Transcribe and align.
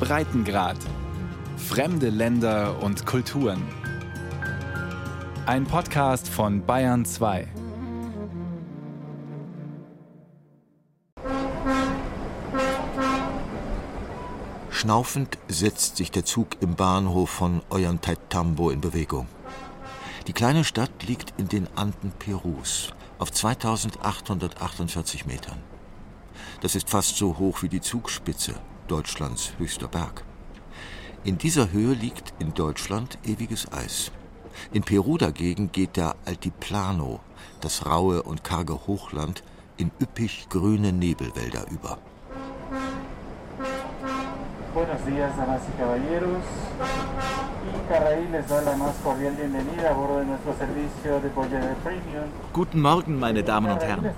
Breitengrad. 0.00 0.78
Fremde 1.56 2.08
Länder 2.08 2.82
und 2.82 3.04
Kulturen. 3.04 3.62
Ein 5.46 5.64
Podcast 5.64 6.28
von 6.28 6.64
Bayern 6.64 7.04
2. 7.04 7.48
Schnaufend 14.70 15.38
setzt 15.48 15.96
sich 15.96 16.10
der 16.10 16.24
Zug 16.24 16.56
im 16.60 16.76
Bahnhof 16.76 17.30
von 17.30 17.62
Ollantaytambo 17.70 18.70
in 18.70 18.80
Bewegung. 18.80 19.26
Die 20.28 20.32
kleine 20.32 20.64
Stadt 20.64 21.02
liegt 21.06 21.34
in 21.38 21.48
den 21.48 21.66
Anden 21.76 22.12
Perus 22.18 22.94
auf 23.18 23.32
2848 23.32 25.26
Metern. 25.26 25.58
Das 26.60 26.74
ist 26.74 26.90
fast 26.90 27.16
so 27.16 27.38
hoch 27.38 27.62
wie 27.62 27.68
die 27.68 27.80
Zugspitze, 27.80 28.54
Deutschlands 28.88 29.52
höchster 29.58 29.86
Berg. 29.86 30.24
In 31.22 31.38
dieser 31.38 31.70
Höhe 31.72 31.94
liegt 31.94 32.34
in 32.38 32.54
Deutschland 32.54 33.18
ewiges 33.24 33.70
Eis. 33.72 34.10
In 34.72 34.82
Peru 34.82 35.18
dagegen 35.18 35.70
geht 35.70 35.96
der 35.96 36.16
Altiplano, 36.24 37.20
das 37.60 37.86
raue 37.86 38.22
und 38.22 38.42
karge 38.44 38.86
Hochland, 38.86 39.42
in 39.76 39.90
üppig 40.00 40.48
grüne 40.48 40.92
Nebelwälder 40.92 41.66
über. 41.70 41.98
Buenos 44.74 45.04
días, 45.06 45.36
damas 45.36 45.62
y 45.68 45.78
caballeros. 45.78 47.47
Guten 52.52 52.80
Morgen, 52.80 53.18
meine 53.18 53.42
Damen 53.42 53.70
und 53.70 53.82
Herren. 53.82 54.10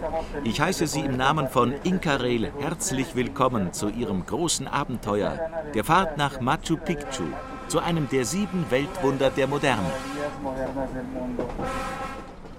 Ich 0.44 0.60
heiße 0.60 0.86
Sie 0.86 1.00
im 1.00 1.16
Namen 1.16 1.48
von 1.48 1.72
Inca 1.84 2.16
Rail 2.16 2.52
herzlich 2.58 3.14
willkommen 3.14 3.72
zu 3.72 3.88
Ihrem 3.88 4.26
großen 4.26 4.68
Abenteuer, 4.68 5.38
der 5.74 5.84
Fahrt 5.84 6.16
nach 6.16 6.40
Machu 6.40 6.76
Picchu, 6.76 7.24
zu 7.68 7.80
einem 7.80 8.08
der 8.08 8.24
sieben 8.24 8.66
Weltwunder 8.70 9.30
der 9.30 9.46
Moderne. 9.46 9.90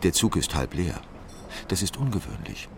Der 0.03 0.13
Zug 0.13 0.35
ist 0.35 0.55
halb 0.55 0.73
leer. 0.73 0.95
Das 1.67 1.81
ist 1.81 1.97
ungewöhnlich. 1.97 2.69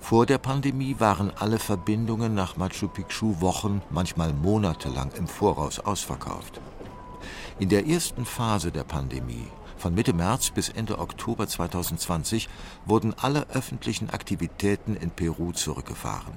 Vor 0.00 0.26
der 0.26 0.38
Pandemie 0.38 0.96
waren 0.98 1.30
alle 1.38 1.58
Verbindungen 1.58 2.34
nach 2.34 2.56
Machu 2.56 2.88
Picchu 2.88 3.40
Wochen, 3.40 3.82
manchmal 3.90 4.32
monatelang 4.32 5.10
im 5.16 5.28
Voraus 5.28 5.78
ausverkauft. 5.78 6.60
In 7.60 7.68
der 7.68 7.86
ersten 7.86 8.24
Phase 8.24 8.72
der 8.72 8.84
Pandemie, 8.84 9.46
von 9.76 9.94
Mitte 9.94 10.14
März 10.14 10.48
bis 10.48 10.70
Ende 10.70 10.98
Oktober 10.98 11.46
2020, 11.46 12.48
wurden 12.86 13.12
alle 13.18 13.50
öffentlichen 13.50 14.08
Aktivitäten 14.08 14.96
in 14.96 15.10
Peru 15.10 15.52
zurückgefahren. 15.52 16.32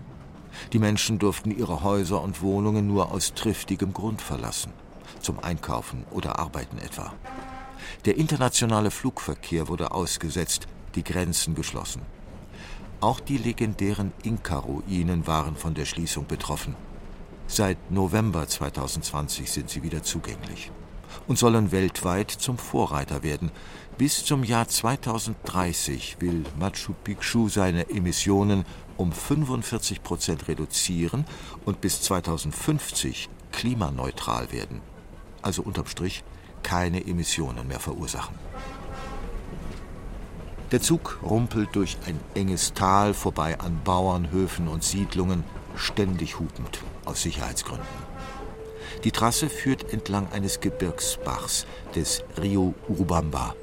Die 0.73 0.79
Menschen 0.79 1.19
durften 1.19 1.57
ihre 1.57 1.81
Häuser 1.81 2.21
und 2.21 2.41
Wohnungen 2.41 2.87
nur 2.87 3.13
aus 3.13 3.33
triftigem 3.35 3.93
Grund 3.93 4.21
verlassen, 4.21 4.73
zum 5.21 5.39
Einkaufen 5.39 6.03
oder 6.11 6.39
Arbeiten 6.39 6.77
etwa. 6.77 7.13
Der 8.03 8.17
internationale 8.17 8.91
Flugverkehr 8.91 9.69
wurde 9.69 9.91
ausgesetzt, 9.91 10.67
die 10.95 11.05
Grenzen 11.05 11.55
geschlossen. 11.55 12.01
Auch 12.99 13.21
die 13.21 13.37
legendären 13.37 14.11
Inka-Ruinen 14.23 15.25
waren 15.25 15.55
von 15.55 15.73
der 15.73 15.85
Schließung 15.85 16.27
betroffen. 16.27 16.75
Seit 17.47 17.91
November 17.91 18.45
2020 18.45 19.49
sind 19.49 19.69
sie 19.69 19.83
wieder 19.83 20.03
zugänglich 20.03 20.69
und 21.27 21.37
sollen 21.37 21.71
weltweit 21.71 22.31
zum 22.31 22.57
Vorreiter 22.57 23.23
werden. 23.23 23.51
Bis 23.97 24.25
zum 24.25 24.43
Jahr 24.43 24.67
2030 24.67 26.17
will 26.19 26.43
Machu 26.59 26.93
Picchu 27.03 27.47
seine 27.49 27.89
Emissionen 27.89 28.65
um 28.97 29.11
45 29.11 30.03
Prozent 30.03 30.47
reduzieren 30.47 31.25
und 31.65 31.81
bis 31.81 32.01
2050 32.01 33.29
klimaneutral 33.51 34.51
werden. 34.51 34.81
Also 35.41 35.61
unterm 35.61 35.87
Strich 35.87 36.23
keine 36.63 37.05
Emissionen 37.05 37.67
mehr 37.67 37.79
verursachen. 37.79 38.35
Der 40.71 40.81
Zug 40.81 41.19
rumpelt 41.21 41.69
durch 41.75 41.97
ein 42.07 42.19
enges 42.33 42.73
Tal 42.73 43.13
vorbei 43.13 43.59
an 43.59 43.79
Bauernhöfen 43.83 44.67
und 44.67 44.83
Siedlungen, 44.83 45.43
ständig 45.75 46.39
hupend, 46.39 46.79
aus 47.05 47.21
Sicherheitsgründen. 47.21 48.12
Die 49.03 49.11
Trasse 49.11 49.49
führt 49.49 49.91
entlang 49.91 50.31
eines 50.31 50.59
Gebirgsbachs, 50.59 51.65
des 51.95 52.23
Rio 52.41 52.73
Urubamba. 52.87 53.55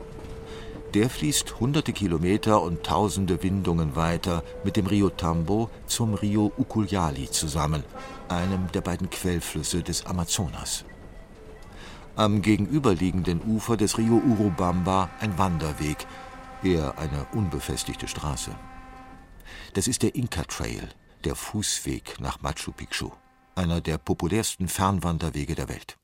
Der 0.95 1.09
fließt 1.09 1.61
hunderte 1.61 1.93
Kilometer 1.93 2.63
und 2.63 2.83
tausende 2.83 3.43
Windungen 3.45 3.95
weiter 3.95 4.43
mit 4.65 4.77
dem 4.77 4.87
Rio 4.87 5.09
Tambo 5.09 5.71
zum 5.87 6.15
Rio 6.15 6.53
Ucayali 6.59 7.31
zusammen, 7.31 7.85
einem 8.29 8.67
der 8.73 8.81
beiden 8.81 9.09
Quellflüsse 9.09 9.85
des 9.85 10.05
Amazonas. 10.07 10.85
Am 12.17 12.43
gegenüberliegenden 12.43 13.41
Ufer 13.41 13.77
des 13.77 13.99
Rio 13.99 14.15
Urubamba 14.17 15.11
ein 15.21 15.39
Wanderweg, 15.39 16.07
eher 16.65 16.99
eine 16.99 17.25
unbefestigte 17.33 18.09
Straße. 18.09 18.51
Das 19.75 19.87
ist 19.87 20.03
der 20.03 20.17
Inca 20.17 20.43
Trail, 20.43 20.89
der 21.25 21.37
Fußweg 21.37 22.19
nach 22.19 22.43
Machu 22.43 22.73
Picchu, 22.73 23.11
einer 23.61 23.83
der 23.83 23.99
populärsten 23.99 24.69
Fernwanderwege 24.69 25.55
der 25.55 25.69
Welt. 25.69 25.99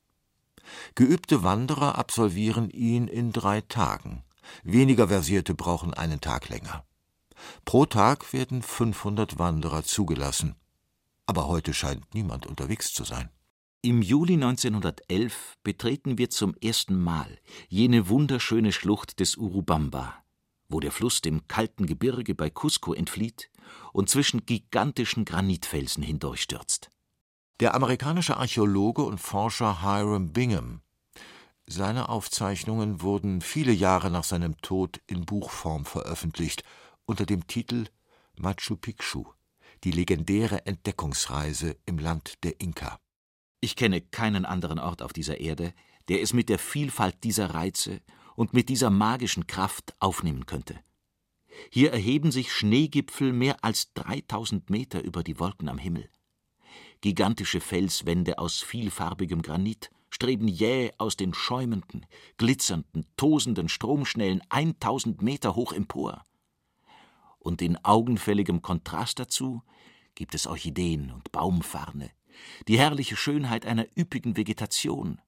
Geübte 0.93 1.41
Wanderer 1.41 1.97
absolvieren 1.97 2.69
ihn 2.69 3.07
in 3.07 3.31
drei 3.31 3.61
Tagen. 3.61 4.23
Weniger 4.63 5.07
Versierte 5.07 5.55
brauchen 5.55 5.93
einen 5.95 6.21
Tag 6.21 6.49
länger. 6.49 6.85
Pro 7.65 7.87
Tag 7.87 8.31
werden 8.31 8.61
500 8.61 9.39
Wanderer 9.39 9.83
zugelassen. 9.83 10.55
Aber 11.25 11.47
heute 11.47 11.73
scheint 11.73 12.13
niemand 12.13 12.45
unterwegs 12.45 12.93
zu 12.93 13.03
sein. 13.03 13.29
Im 13.81 14.03
Juli 14.03 14.35
1911 14.35 15.57
betreten 15.63 16.19
wir 16.19 16.29
zum 16.29 16.55
ersten 16.61 17.01
Mal 17.01 17.39
jene 17.69 18.07
wunderschöne 18.07 18.71
Schlucht 18.71 19.19
des 19.19 19.35
Urubamba, 19.35 20.13
wo 20.69 20.79
der 20.79 20.91
Fluss 20.91 21.21
dem 21.21 21.47
kalten 21.47 21.87
Gebirge 21.87 22.35
bei 22.35 22.51
Cusco 22.51 22.93
entflieht 22.93 23.49
und 23.93 24.09
zwischen 24.09 24.45
gigantischen 24.45 25.25
Granitfelsen 25.25 26.03
hindurchstürzt. 26.03 26.91
Der 27.59 27.73
amerikanische 27.73 28.37
Archäologe 28.37 29.01
und 29.01 29.17
Forscher 29.17 29.81
Hiram 29.81 30.31
Bingham. 30.31 30.81
Seine 31.65 32.07
Aufzeichnungen 32.07 33.01
wurden 33.01 33.41
viele 33.41 33.71
Jahre 33.71 34.11
nach 34.11 34.23
seinem 34.23 34.61
Tod 34.61 35.01
in 35.07 35.25
Buchform 35.25 35.83
veröffentlicht 35.83 36.63
unter 37.05 37.25
dem 37.25 37.47
Titel 37.47 37.87
Machu 38.35 38.75
Picchu, 38.75 39.25
die 39.83 39.89
legendäre 39.89 40.67
Entdeckungsreise 40.67 41.77
im 41.87 41.97
Land 41.97 42.43
der 42.43 42.61
Inka. 42.61 42.99
Ich 43.59 43.75
kenne 43.75 44.01
keinen 44.01 44.45
anderen 44.45 44.77
Ort 44.77 45.01
auf 45.01 45.11
dieser 45.11 45.39
Erde, 45.39 45.73
der 46.09 46.21
es 46.21 46.33
mit 46.33 46.49
der 46.49 46.59
Vielfalt 46.59 47.23
dieser 47.23 47.55
Reize 47.55 48.01
und 48.35 48.53
mit 48.53 48.69
dieser 48.69 48.91
magischen 48.91 49.47
Kraft 49.47 49.95
aufnehmen 49.99 50.45
könnte. 50.45 50.79
Hier 51.71 51.91
erheben 51.91 52.31
sich 52.31 52.53
Schneegipfel 52.53 53.33
mehr 53.33 53.63
als 53.63 53.93
3000 53.95 54.69
Meter 54.69 55.03
über 55.03 55.23
die 55.23 55.39
Wolken 55.39 55.69
am 55.69 55.79
Himmel. 55.79 56.07
Gigantische 57.01 57.61
Felswände 57.61 58.39
aus 58.39 58.61
vielfarbigem 58.61 59.41
Granit 59.41 59.91
streben 60.09 60.47
jäh 60.47 60.91
aus 60.97 61.15
den 61.15 61.33
schäumenden, 61.33 62.05
glitzernden, 62.37 63.05
tosenden 63.17 63.69
Stromschnellen 63.69 64.41
1000 64.49 65.21
Meter 65.21 65.55
hoch 65.55 65.73
empor. 65.73 66.23
Und 67.39 67.61
in 67.61 67.77
augenfälligem 67.83 68.61
Kontrast 68.61 69.19
dazu 69.19 69.61
gibt 70.15 70.33
es 70.33 70.47
Orchideen 70.47 71.11
und 71.11 71.31
Baumfarne, 71.31 72.09
die 72.67 72.79
herrliche 72.79 73.15
Schönheit 73.15 73.65
einer 73.65 73.85
üppigen 73.97 74.35
Vegetation 74.35 75.21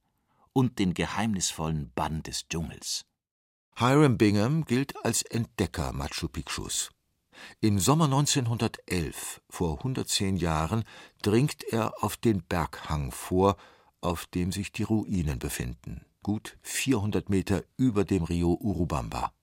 und 0.53 0.79
den 0.79 0.93
geheimnisvollen 0.93 1.91
Bann 1.93 2.23
des 2.23 2.47
Dschungels. 2.47 3.05
Hiram 3.75 4.17
Bingham 4.17 4.65
gilt 4.65 4.93
als 5.05 5.21
Entdecker 5.21 5.93
Machu 5.93 6.27
Picchus. 6.27 6.91
Im 7.61 7.79
Sommer 7.79 8.05
1911, 8.05 9.41
vor 9.49 9.77
110 9.79 10.37
Jahren, 10.37 10.83
dringt 11.21 11.63
er 11.63 12.03
auf 12.03 12.17
den 12.17 12.41
Berghang 12.43 13.11
vor, 13.11 13.57
auf 14.01 14.25
dem 14.27 14.51
sich 14.51 14.71
die 14.71 14.83
Ruinen 14.83 15.39
befinden, 15.39 16.05
gut 16.23 16.57
400 16.61 17.29
Meter 17.29 17.63
über 17.77 18.05
dem 18.05 18.23
Rio 18.23 18.53
Urubamba. 18.53 19.33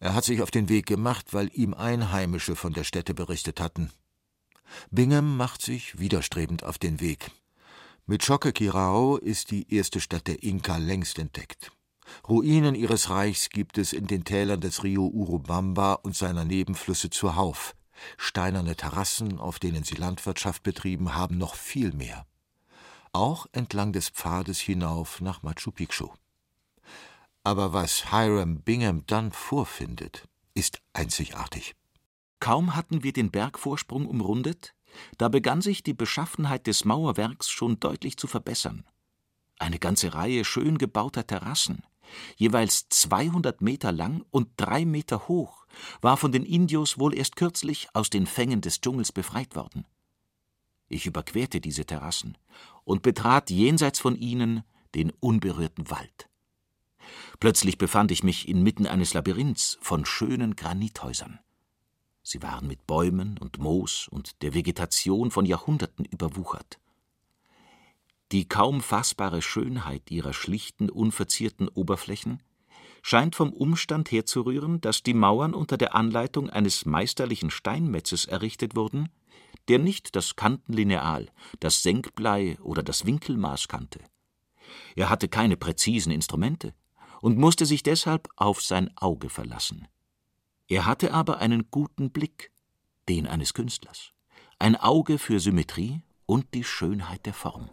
Er 0.00 0.14
hat 0.14 0.24
sich 0.24 0.42
auf 0.42 0.50
den 0.50 0.68
Weg 0.68 0.86
gemacht, 0.86 1.32
weil 1.32 1.50
ihm 1.52 1.74
Einheimische 1.74 2.54
von 2.54 2.72
der 2.72 2.84
Stätte 2.84 3.14
berichtet 3.14 3.60
hatten. 3.60 3.90
Bingham 4.90 5.36
macht 5.36 5.62
sich 5.62 5.98
widerstrebend 5.98 6.62
auf 6.62 6.78
den 6.78 7.00
Weg. 7.00 7.30
Mit 8.06 8.24
Choquequirao 8.24 9.16
ist 9.16 9.50
die 9.50 9.74
erste 9.74 10.00
Stadt 10.00 10.26
der 10.28 10.42
Inka 10.42 10.76
längst 10.76 11.18
entdeckt. 11.18 11.72
Ruinen 12.28 12.74
ihres 12.74 13.10
Reichs 13.10 13.50
gibt 13.50 13.78
es 13.78 13.92
in 13.92 14.06
den 14.06 14.24
Tälern 14.24 14.60
des 14.60 14.84
Rio 14.84 15.06
Urubamba 15.06 15.94
und 15.94 16.16
seiner 16.16 16.44
Nebenflüsse 16.44 17.10
zuhauf. 17.10 17.74
Steinerne 18.16 18.76
Terrassen, 18.76 19.38
auf 19.38 19.58
denen 19.58 19.84
sie 19.84 19.96
Landwirtschaft 19.96 20.62
betrieben 20.62 21.14
haben, 21.14 21.38
noch 21.38 21.54
viel 21.54 21.92
mehr. 21.92 22.26
Auch 23.12 23.46
entlang 23.52 23.92
des 23.92 24.10
Pfades 24.10 24.58
hinauf 24.58 25.20
nach 25.20 25.42
Machu 25.42 25.72
Picchu. 25.72 26.08
Aber 27.42 27.72
was 27.72 28.10
Hiram 28.10 28.60
Bingham 28.60 29.04
dann 29.06 29.32
vorfindet, 29.32 30.28
ist 30.54 30.80
einzigartig. 30.92 31.74
Kaum 32.40 32.76
hatten 32.76 33.02
wir 33.02 33.12
den 33.12 33.30
Bergvorsprung 33.30 34.06
umrundet, 34.06 34.74
Da 35.18 35.28
begann 35.28 35.60
sich 35.60 35.82
die 35.82 35.94
Beschaffenheit 35.94 36.66
des 36.66 36.84
Mauerwerks 36.84 37.50
schon 37.50 37.80
deutlich 37.80 38.16
zu 38.16 38.26
verbessern. 38.26 38.84
Eine 39.58 39.78
ganze 39.78 40.14
Reihe 40.14 40.44
schön 40.44 40.78
gebauter 40.78 41.26
Terrassen, 41.26 41.82
jeweils 42.36 42.88
200 42.88 43.60
Meter 43.60 43.92
lang 43.92 44.24
und 44.30 44.48
drei 44.56 44.84
Meter 44.84 45.28
hoch, 45.28 45.66
war 46.00 46.16
von 46.16 46.32
den 46.32 46.44
Indios 46.44 46.98
wohl 46.98 47.14
erst 47.14 47.36
kürzlich 47.36 47.88
aus 47.94 48.10
den 48.10 48.26
Fängen 48.26 48.60
des 48.60 48.80
Dschungels 48.80 49.12
befreit 49.12 49.54
worden. 49.54 49.84
Ich 50.88 51.06
überquerte 51.06 51.60
diese 51.60 51.84
Terrassen 51.84 52.38
und 52.84 53.02
betrat 53.02 53.50
jenseits 53.50 53.98
von 53.98 54.16
ihnen 54.16 54.62
den 54.94 55.10
unberührten 55.20 55.90
Wald. 55.90 56.28
Plötzlich 57.40 57.78
befand 57.78 58.10
ich 58.10 58.22
mich 58.22 58.48
inmitten 58.48 58.86
eines 58.86 59.14
Labyrinths 59.14 59.78
von 59.80 60.04
schönen 60.04 60.56
Granithäusern. 60.56 61.38
Sie 62.22 62.42
waren 62.42 62.66
mit 62.66 62.86
Bäumen 62.86 63.38
und 63.38 63.58
Moos 63.58 64.08
und 64.08 64.42
der 64.42 64.54
Vegetation 64.54 65.30
von 65.30 65.46
Jahrhunderten 65.46 66.04
überwuchert. 66.04 66.78
Die 68.30 68.46
kaum 68.46 68.82
fassbare 68.82 69.40
Schönheit 69.40 70.10
ihrer 70.10 70.34
schlichten, 70.34 70.90
unverzierten 70.90 71.68
Oberflächen 71.68 72.42
scheint 73.02 73.34
vom 73.34 73.52
Umstand 73.52 74.10
herzurühren, 74.10 74.80
dass 74.80 75.02
die 75.02 75.14
Mauern 75.14 75.54
unter 75.54 75.78
der 75.78 75.94
Anleitung 75.94 76.50
eines 76.50 76.84
meisterlichen 76.84 77.50
Steinmetzes 77.50 78.26
errichtet 78.26 78.76
wurden, 78.76 79.08
der 79.68 79.78
nicht 79.78 80.14
das 80.16 80.36
Kantenlineal, 80.36 81.30
das 81.60 81.82
Senkblei 81.82 82.58
oder 82.60 82.82
das 82.82 83.06
Winkelmaß 83.06 83.68
kannte. 83.68 84.00
Er 84.94 85.08
hatte 85.08 85.28
keine 85.28 85.56
präzisen 85.56 86.12
Instrumente 86.12 86.74
und 87.20 87.38
musste 87.38 87.64
sich 87.64 87.82
deshalb 87.82 88.28
auf 88.36 88.62
sein 88.62 88.94
Auge 88.96 89.30
verlassen. 89.30 89.88
Er 90.68 90.84
hatte 90.84 91.14
aber 91.14 91.38
einen 91.38 91.70
guten 91.70 92.10
Blick, 92.10 92.50
den 93.08 93.26
eines 93.26 93.54
Künstlers, 93.54 94.12
ein 94.58 94.76
Auge 94.76 95.18
für 95.18 95.40
Symmetrie 95.40 96.02
und 96.26 96.52
die 96.52 96.64
Schönheit 96.64 97.24
der 97.24 97.32
Form. 97.34 97.70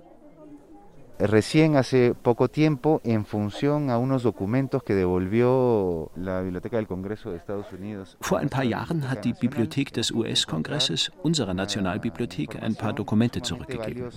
Recién 1.19 1.77
hace 1.77 2.13
poco 2.13 2.49
tiempo 2.49 3.01
en 3.03 3.25
función 3.25 3.89
a 3.89 3.97
unos 3.97 4.23
documentos 4.23 4.83
que 4.83 4.93
devolvió 4.93 6.11
la 6.15 6.41
Biblioteca 6.41 6.77
del 6.77 6.87
Congreso 6.87 7.31
de 7.31 7.37
Estados 7.37 7.71
Unidos. 7.71 8.17
Vor 8.21 8.39
ein 8.39 8.49
paar 8.49 8.63
Jahren 8.63 9.09
hat 9.09 9.23
die 9.23 9.33
Bibliothek 9.33 9.93
des 9.93 10.11
US-Kongresses 10.11 11.11
unserer 11.23 11.53
Nationalbibliothek 11.53 12.61
ein 12.61 12.75
paar 12.75 12.93
Dokumente 12.93 13.41
zurückgegeben. 13.41 14.09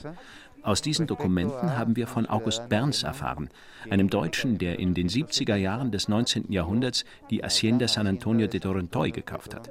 Aus 0.62 0.82
diesen 0.82 1.06
Dokumenten 1.06 1.76
haben 1.76 1.96
wir 1.96 2.06
von 2.06 2.26
August 2.26 2.68
Berns 2.68 3.02
erfahren, 3.02 3.48
einem 3.90 4.10
Deutschen, 4.10 4.58
der 4.58 4.78
in 4.78 4.94
den 4.94 5.08
70er 5.08 5.56
Jahren 5.56 5.90
des 5.90 6.08
19. 6.08 6.52
Jahrhunderts 6.52 7.04
die 7.30 7.42
Hacienda 7.42 7.88
San 7.88 8.06
Antonio 8.06 8.46
de 8.46 8.60
Torontoy 8.60 9.10
gekauft 9.10 9.54
hat. 9.54 9.70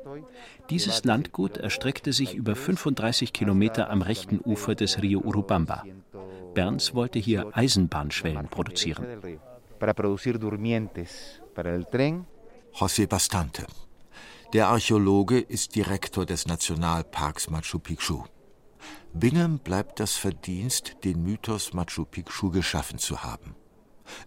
Dieses 0.70 1.04
Landgut 1.04 1.58
erstreckte 1.58 2.14
sich 2.14 2.36
über 2.36 2.56
35 2.56 3.34
Kilometer 3.34 3.90
am 3.90 4.02
rechten 4.02 4.40
Ufer 4.44 4.76
des 4.76 5.02
Rio 5.02 5.20
Urubamba. 5.20 5.84
Berns 6.54 6.94
wollte 6.96 7.20
hier 7.20 7.52
Eisenbahnschwellen 7.54 8.48
produzieren. 8.48 9.06
José 12.74 13.08
Bastante. 13.08 13.66
Der 14.54 14.68
Archäologe 14.70 15.40
ist 15.40 15.76
Direktor 15.76 16.26
des 16.26 16.48
Nationalparks 16.48 17.50
Machu 17.50 17.80
Picchu. 17.80 18.24
Bingham 19.20 19.58
bleibt 19.58 20.00
das 20.00 20.16
Verdienst, 20.16 20.98
den 21.04 21.24
Mythos 21.24 21.74
Machu 21.74 22.06
Picchu 22.06 22.52
geschaffen 22.52 23.00
zu 23.00 23.24
haben. 23.24 23.56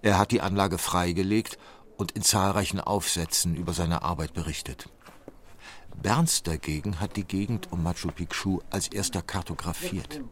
Er 0.03 0.19
hat 0.19 0.33
die 0.33 0.41
Anlage 0.41 0.79
freigelegt 0.79 1.59
und 1.97 2.13
in 2.13 2.23
zahlreichen 2.23 2.81
Aufsätzen 2.81 3.55
über 3.55 3.73
seine 3.73 4.03
Arbeit 4.03 4.35
berichtet. 4.35 4.89
Berns 6.03 6.43
dagegen 6.43 6.99
hat 6.99 7.17
die 7.17 7.25
Gegend 7.25 7.71
um 7.71 7.85
Machu 7.85 8.09
Picchu 8.09 8.61
als 8.71 8.89
erster 8.89 9.23
kartografiert. 9.23 10.23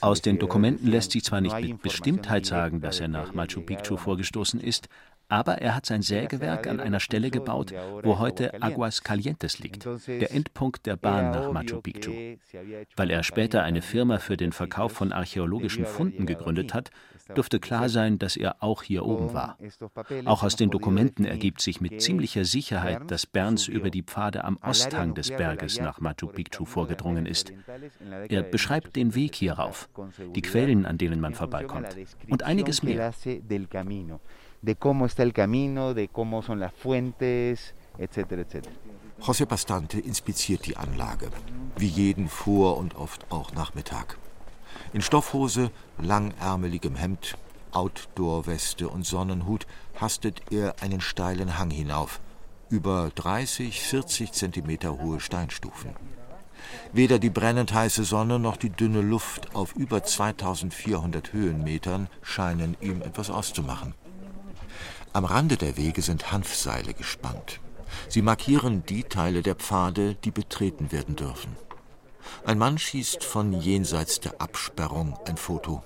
Aus 0.00 0.22
den 0.22 0.38
Dokumenten 0.38 0.86
lässt 0.86 1.12
sich 1.12 1.24
zwar 1.24 1.40
nicht 1.40 1.60
mit 1.60 1.82
Bestimmtheit 1.82 2.46
sagen, 2.46 2.80
dass 2.80 3.00
er 3.00 3.08
nach 3.08 3.32
Machu 3.32 3.62
Picchu 3.62 3.96
vorgestoßen 3.96 4.60
ist, 4.60 4.88
aber 5.28 5.58
er 5.58 5.74
hat 5.74 5.86
sein 5.86 6.02
Sägewerk 6.02 6.66
an 6.66 6.80
einer 6.80 7.00
Stelle 7.00 7.30
gebaut, 7.30 7.72
wo 8.02 8.18
heute 8.18 8.62
Aguas 8.62 9.02
Calientes 9.02 9.58
liegt, 9.58 9.86
der 10.06 10.32
Endpunkt 10.32 10.86
der 10.86 10.96
Bahn 10.96 11.30
nach 11.30 11.52
Machu 11.52 11.80
Picchu. 11.80 12.12
Weil 12.96 13.10
er 13.10 13.22
später 13.22 13.62
eine 13.62 13.82
Firma 13.82 14.18
für 14.18 14.36
den 14.36 14.52
Verkauf 14.52 14.92
von 14.92 15.12
archäologischen 15.12 15.84
Funden 15.84 16.26
gegründet 16.26 16.74
hat, 16.74 16.90
dürfte 17.34 17.58
klar 17.58 17.88
sein, 17.88 18.18
dass 18.18 18.36
er 18.36 18.62
auch 18.62 18.82
hier 18.82 19.04
oben 19.04 19.32
war. 19.32 19.58
Auch 20.24 20.42
aus 20.42 20.56
den 20.56 20.70
Dokumenten 20.70 21.24
ergibt 21.24 21.60
sich 21.60 21.80
mit 21.80 22.00
ziemlicher 22.00 22.44
Sicherheit, 22.44 23.10
dass 23.10 23.26
Berns 23.26 23.66
über 23.66 23.90
die 23.90 24.02
Pfade 24.02 24.44
am 24.44 24.58
Osthang 24.62 25.14
des 25.14 25.30
Berges 25.30 25.80
nach 25.80 26.00
Machu 26.00 26.28
Picchu 26.28 26.64
vorgedrungen 26.64 27.26
ist. 27.26 27.52
Er 28.28 28.42
beschreibt 28.42 28.94
den 28.96 29.14
Weg 29.14 29.34
hierauf, 29.34 29.88
die 30.34 30.42
Quellen, 30.42 30.86
an 30.86 30.98
denen 30.98 31.20
man 31.20 31.34
vorbeikommt 31.34 31.96
und 32.28 32.42
einiges 32.42 32.82
mehr 32.82 33.12
de 34.66 34.74
cómo 34.74 35.06
está 35.06 35.22
el 35.22 35.32
camino, 35.32 35.94
de 35.94 36.08
cómo 36.08 36.42
son 36.42 36.58
las 36.58 36.72
fuentes, 36.72 37.74
etcétera, 37.98 38.42
etcétera. 38.42 38.74
José 39.20 39.46
Bastante 39.46 40.00
inspiziert 40.00 40.66
die 40.66 40.76
Anlage, 40.76 41.30
wie 41.76 41.86
jeden 41.86 42.28
Vor- 42.28 42.76
und 42.76 42.96
oft 42.96 43.30
auch 43.30 43.52
Nachmittag. 43.52 44.18
In 44.92 45.02
Stoffhose, 45.02 45.70
langärmeligem 45.98 46.96
Hemd, 46.96 47.38
Outdoor-Weste 47.70 48.88
und 48.88 49.06
Sonnenhut 49.06 49.68
hastet 49.94 50.42
er 50.50 50.74
einen 50.82 51.00
steilen 51.00 51.58
Hang 51.58 51.70
hinauf, 51.70 52.20
über 52.68 53.10
30, 53.14 53.80
40 53.80 54.32
Zentimeter 54.32 54.98
hohe 55.00 55.20
Steinstufen. 55.20 55.90
Weder 56.92 57.20
die 57.20 57.30
brennend 57.30 57.72
heiße 57.72 58.02
Sonne 58.02 58.40
noch 58.40 58.56
die 58.56 58.70
dünne 58.70 59.00
Luft 59.00 59.54
auf 59.54 59.76
über 59.76 60.02
2400 60.02 61.32
Höhenmetern 61.32 62.08
scheinen 62.22 62.76
ihm 62.80 63.00
etwas 63.02 63.30
auszumachen. 63.30 63.94
Am 65.16 65.24
Rande 65.24 65.56
der 65.56 65.78
Wege 65.78 66.02
sind 66.02 66.30
Hanfseile 66.30 66.92
gespannt. 66.92 67.58
Sie 68.06 68.20
markieren 68.20 68.84
die 68.84 69.02
Teile 69.02 69.40
der 69.40 69.54
Pfade, 69.54 70.14
die 70.14 70.30
betreten 70.30 70.92
werden 70.92 71.16
dürfen. 71.16 71.56
Ein 72.44 72.58
Mann 72.58 72.76
schießt 72.76 73.24
von 73.24 73.54
jenseits 73.54 74.20
der 74.20 74.42
Absperrung 74.42 75.18
ein 75.26 75.38
Foto. 75.38 75.82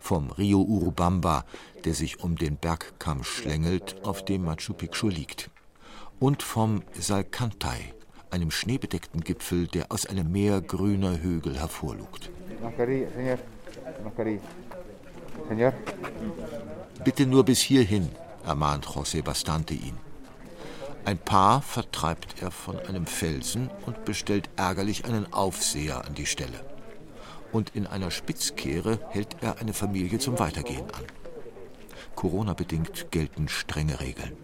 Vom 0.00 0.30
Rio 0.30 0.62
Urubamba, 0.62 1.44
der 1.84 1.92
sich 1.92 2.20
um 2.20 2.36
den 2.36 2.56
Bergkamm 2.56 3.22
schlängelt, 3.22 3.96
auf 4.02 4.24
dem 4.24 4.44
Machu 4.46 4.72
Picchu 4.72 5.10
liegt. 5.10 5.50
Und 6.18 6.42
vom 6.42 6.84
Salcantay, 6.98 7.92
einem 8.30 8.50
schneebedeckten 8.50 9.20
Gipfel, 9.20 9.66
der 9.66 9.92
aus 9.92 10.06
einem 10.06 10.32
Meer 10.32 10.62
grüner 10.62 11.20
Hügel 11.20 11.60
hervorlugt. 11.60 12.30
Bitte 17.04 17.26
nur 17.26 17.44
bis 17.44 17.60
hierhin, 17.60 18.08
ermahnt 18.44 18.86
José 18.86 19.22
Bastante 19.22 19.74
ihn. 19.74 19.96
Ein 21.04 21.18
Paar 21.18 21.60
vertreibt 21.60 22.40
er 22.40 22.50
von 22.50 22.78
einem 22.78 23.06
Felsen 23.06 23.70
und 23.84 24.04
bestellt 24.04 24.48
ärgerlich 24.56 25.04
einen 25.04 25.32
Aufseher 25.32 26.04
an 26.04 26.14
die 26.14 26.26
Stelle. 26.26 26.64
Und 27.52 27.76
in 27.76 27.86
einer 27.86 28.10
Spitzkehre 28.10 28.98
hält 29.10 29.36
er 29.42 29.58
eine 29.58 29.74
Familie 29.74 30.18
zum 30.18 30.38
Weitergehen 30.38 30.90
an. 30.92 31.04
Corona-bedingt 32.14 33.10
gelten 33.10 33.48
strenge 33.48 34.00
Regeln. 34.00 34.36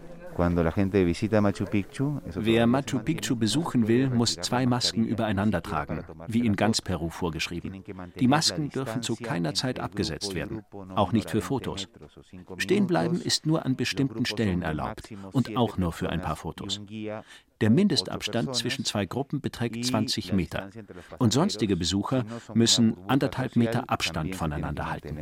Wer 2.35 2.67
Machu 2.67 2.99
Picchu 2.99 3.35
besuchen 3.35 3.87
will, 3.87 4.09
muss 4.09 4.35
zwei 4.35 4.65
Masken 4.65 5.05
übereinander 5.05 5.61
tragen, 5.61 6.03
wie 6.27 6.45
in 6.45 6.55
ganz 6.55 6.81
Peru 6.81 7.09
vorgeschrieben. 7.09 7.83
Die 8.19 8.27
Masken 8.27 8.69
dürfen 8.69 9.01
zu 9.01 9.15
keiner 9.15 9.53
Zeit 9.53 9.79
abgesetzt 9.79 10.35
werden, 10.35 10.63
auch 10.95 11.11
nicht 11.11 11.29
für 11.29 11.41
Fotos. 11.41 11.87
Stehenbleiben 12.57 13.21
ist 13.21 13.45
nur 13.45 13.65
an 13.65 13.75
bestimmten 13.75 14.25
Stellen 14.25 14.61
erlaubt 14.61 15.13
und 15.31 15.55
auch 15.57 15.77
nur 15.77 15.91
für 15.91 16.09
ein 16.09 16.21
paar 16.21 16.35
Fotos. 16.35 16.81
Der 17.61 17.69
Mindestabstand 17.69 18.55
zwischen 18.55 18.85
zwei 18.85 19.05
Gruppen 19.05 19.41
beträgt 19.41 19.85
20 19.85 20.33
Meter 20.33 20.69
und 21.19 21.33
sonstige 21.33 21.75
Besucher 21.75 22.25
müssen 22.53 22.97
anderthalb 23.07 23.55
Meter 23.55 23.89
Abstand 23.89 24.35
voneinander 24.35 24.89
halten. 24.89 25.17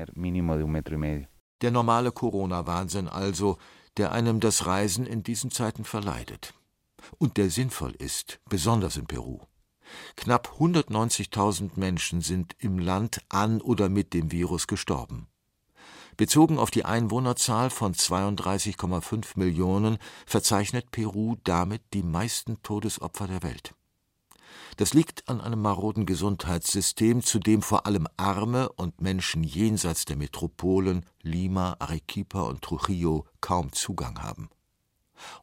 Der 1.61 1.71
normale 1.71 2.11
Corona-Wahnsinn 2.13 3.09
also, 3.09 3.57
der 3.99 4.11
einem 4.11 4.39
das 4.39 4.65
Reisen 4.65 5.05
in 5.05 5.21
diesen 5.23 5.51
Zeiten 5.51 5.83
verleidet. 5.83 6.53
Und 7.17 7.37
der 7.37 7.49
sinnvoll 7.49 7.91
ist, 7.91 8.39
besonders 8.49 8.97
in 8.97 9.05
Peru. 9.05 9.39
Knapp 10.15 10.55
190.000 10.59 11.71
Menschen 11.75 12.21
sind 12.21 12.55
im 12.59 12.79
Land 12.79 13.21
an 13.29 13.61
oder 13.61 13.89
mit 13.89 14.13
dem 14.13 14.31
Virus 14.31 14.67
gestorben. 14.67 15.27
Bezogen 16.17 16.59
auf 16.59 16.71
die 16.71 16.85
Einwohnerzahl 16.85 17.69
von 17.69 17.93
32,5 17.93 19.27
Millionen 19.35 19.97
verzeichnet 20.25 20.91
Peru 20.91 21.35
damit 21.43 21.81
die 21.93 22.03
meisten 22.03 22.61
Todesopfer 22.61 23.27
der 23.27 23.43
Welt. 23.43 23.73
Das 24.77 24.93
liegt 24.93 25.27
an 25.27 25.41
einem 25.41 25.61
maroden 25.61 26.05
Gesundheitssystem, 26.05 27.21
zu 27.23 27.39
dem 27.39 27.61
vor 27.61 27.85
allem 27.85 28.07
Arme 28.17 28.69
und 28.69 29.01
Menschen 29.01 29.43
jenseits 29.43 30.05
der 30.05 30.15
Metropolen 30.15 31.05
Lima, 31.21 31.75
Arequipa 31.79 32.41
und 32.43 32.61
Trujillo 32.61 33.25
kaum 33.41 33.73
Zugang 33.73 34.21
haben. 34.21 34.49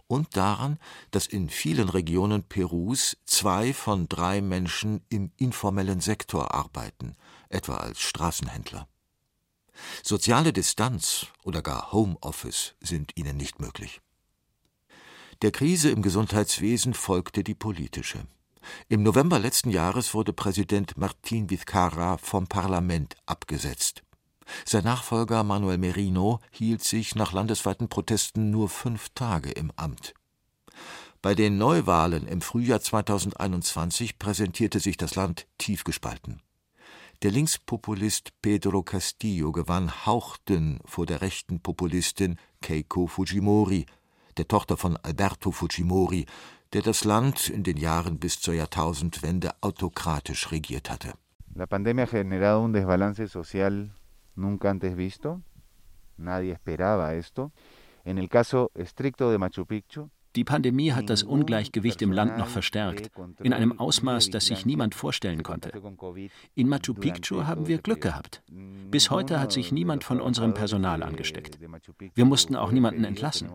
und 0.07 0.37
daran, 0.37 0.79
dass 1.11 1.27
in 1.27 1.49
vielen 1.49 1.89
Regionen 1.89 2.43
Perus 2.43 3.17
zwei 3.25 3.75
von 3.75 4.09
drei 4.09 4.41
Menschen 4.41 5.05
im 5.09 5.33
informellen 5.37 6.01
Sektor 6.01 6.55
arbeiten, 6.55 7.15
etwa 7.49 7.77
als 7.77 8.01
Straßenhändler. 8.01 8.89
Soziale 10.03 10.53
Distanz 10.53 11.27
oder 11.45 11.63
gar 11.63 11.93
Homeoffice 11.93 12.75
sind 12.81 13.13
ihnen 13.17 13.37
nicht 13.37 13.61
möglich. 13.61 14.01
Der 15.43 15.51
Krise 15.51 15.91
im 15.91 16.01
Gesundheitswesen 16.01 16.95
folgte 16.95 17.45
die 17.45 17.55
politische. 17.55 18.27
Im 18.89 19.03
November 19.03 19.39
letzten 19.39 19.71
Jahres 19.71 20.15
wurde 20.15 20.33
Präsident 20.33 20.97
Martin 20.97 21.51
Vizcarra 21.51 22.19
vom 22.19 22.47
Parlament 22.47 23.17
abgesetzt. 23.27 24.03
Sein 24.65 24.85
Nachfolger 24.85 25.43
Manuel 25.43 25.79
Merino 25.79 26.41
hielt 26.51 26.83
sich 26.83 27.15
nach 27.15 27.33
landesweiten 27.33 27.89
Protesten 27.89 28.51
nur 28.51 28.69
fünf 28.69 29.09
Tage 29.15 29.51
im 29.51 29.73
Amt. 29.77 30.15
Bei 31.23 31.35
den 31.35 31.59
Neuwahlen 31.59 32.27
im 32.27 32.41
Frühjahr 32.41 32.81
2021 32.81 34.19
präsentierte 34.19 34.79
sich 34.79 34.97
das 34.97 35.17
Land 35.17 35.47
tief 35.59 35.83
gespalten. 35.83 36.41
Der 37.23 37.31
Linkspopulist 37.31 38.31
Pedro 38.43 38.83
Castillo 38.83 39.51
gewann 39.51 40.07
hauchdünn 40.07 40.81
vor 40.85 41.07
der 41.07 41.23
rechten 41.23 41.61
Populistin 41.61 42.37
Keiko 42.61 43.07
Fujimori, 43.07 43.87
der 44.37 44.47
Tochter 44.47 44.77
von 44.77 44.99
Alberto 44.99 45.51
Fujimori, 45.51 46.27
der 46.73 46.83
das 46.83 47.05
Land 47.05 47.49
in 47.49 47.63
den 47.63 47.77
Jahren 47.77 48.19
bis 48.19 48.41
zur 48.41 48.55
Jahrtausendwende 48.55 49.51
autokratisch 49.61 50.51
regiert 50.51 50.91
hatte. 50.91 51.15
La 51.55 51.67
pandemia 51.67 52.05
ha 52.05 52.19
generado 52.19 52.61
un 52.63 52.73
desbalance 52.73 53.29
social 53.29 53.91
nunca 54.35 54.71
antes 54.71 54.97
visto. 54.97 55.41
Nadie 56.19 56.53
esperaba 56.53 57.15
esto. 57.15 57.53
En 58.05 58.19
el 58.19 58.29
caso 58.29 58.71
estricto 58.75 59.31
de 59.31 59.39
Machu 59.39 59.65
Picchu, 59.65 60.11
die 60.37 60.45
Pandemie 60.45 60.93
hat 60.93 61.09
das 61.09 61.23
Ungleichgewicht 61.23 62.03
im 62.03 62.13
Land 62.13 62.37
noch 62.37 62.49
verstärkt, 62.49 63.11
in 63.43 63.55
einem 63.55 63.79
Ausmaß, 63.79 64.29
das 64.29 64.45
sich 64.47 64.67
niemand 64.67 64.95
vorstellen 64.95 65.43
konnte. 65.43 65.73
In 66.55 66.69
Machu 66.69 66.93
Picchu 66.93 67.45
haben 67.45 67.67
wir 67.67 67.79
Glück 67.79 68.03
gehabt. 68.03 68.43
Bis 68.91 69.11
heute 69.11 69.41
hat 69.41 69.51
sich 69.51 69.73
niemand 69.73 70.05
von 70.05 70.21
unserem 70.21 70.53
Personal 70.53 71.03
angesteckt. 71.03 71.59
Wir 72.15 72.25
mussten 72.27 72.55
auch 72.55 72.71
niemanden 72.71 73.05
entlassen. 73.05 73.49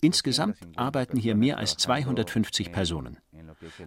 Insgesamt 0.00 0.56
arbeiten 0.76 1.18
hier 1.18 1.34
mehr 1.34 1.58
als 1.58 1.76
250 1.76 2.72
Personen. 2.72 3.18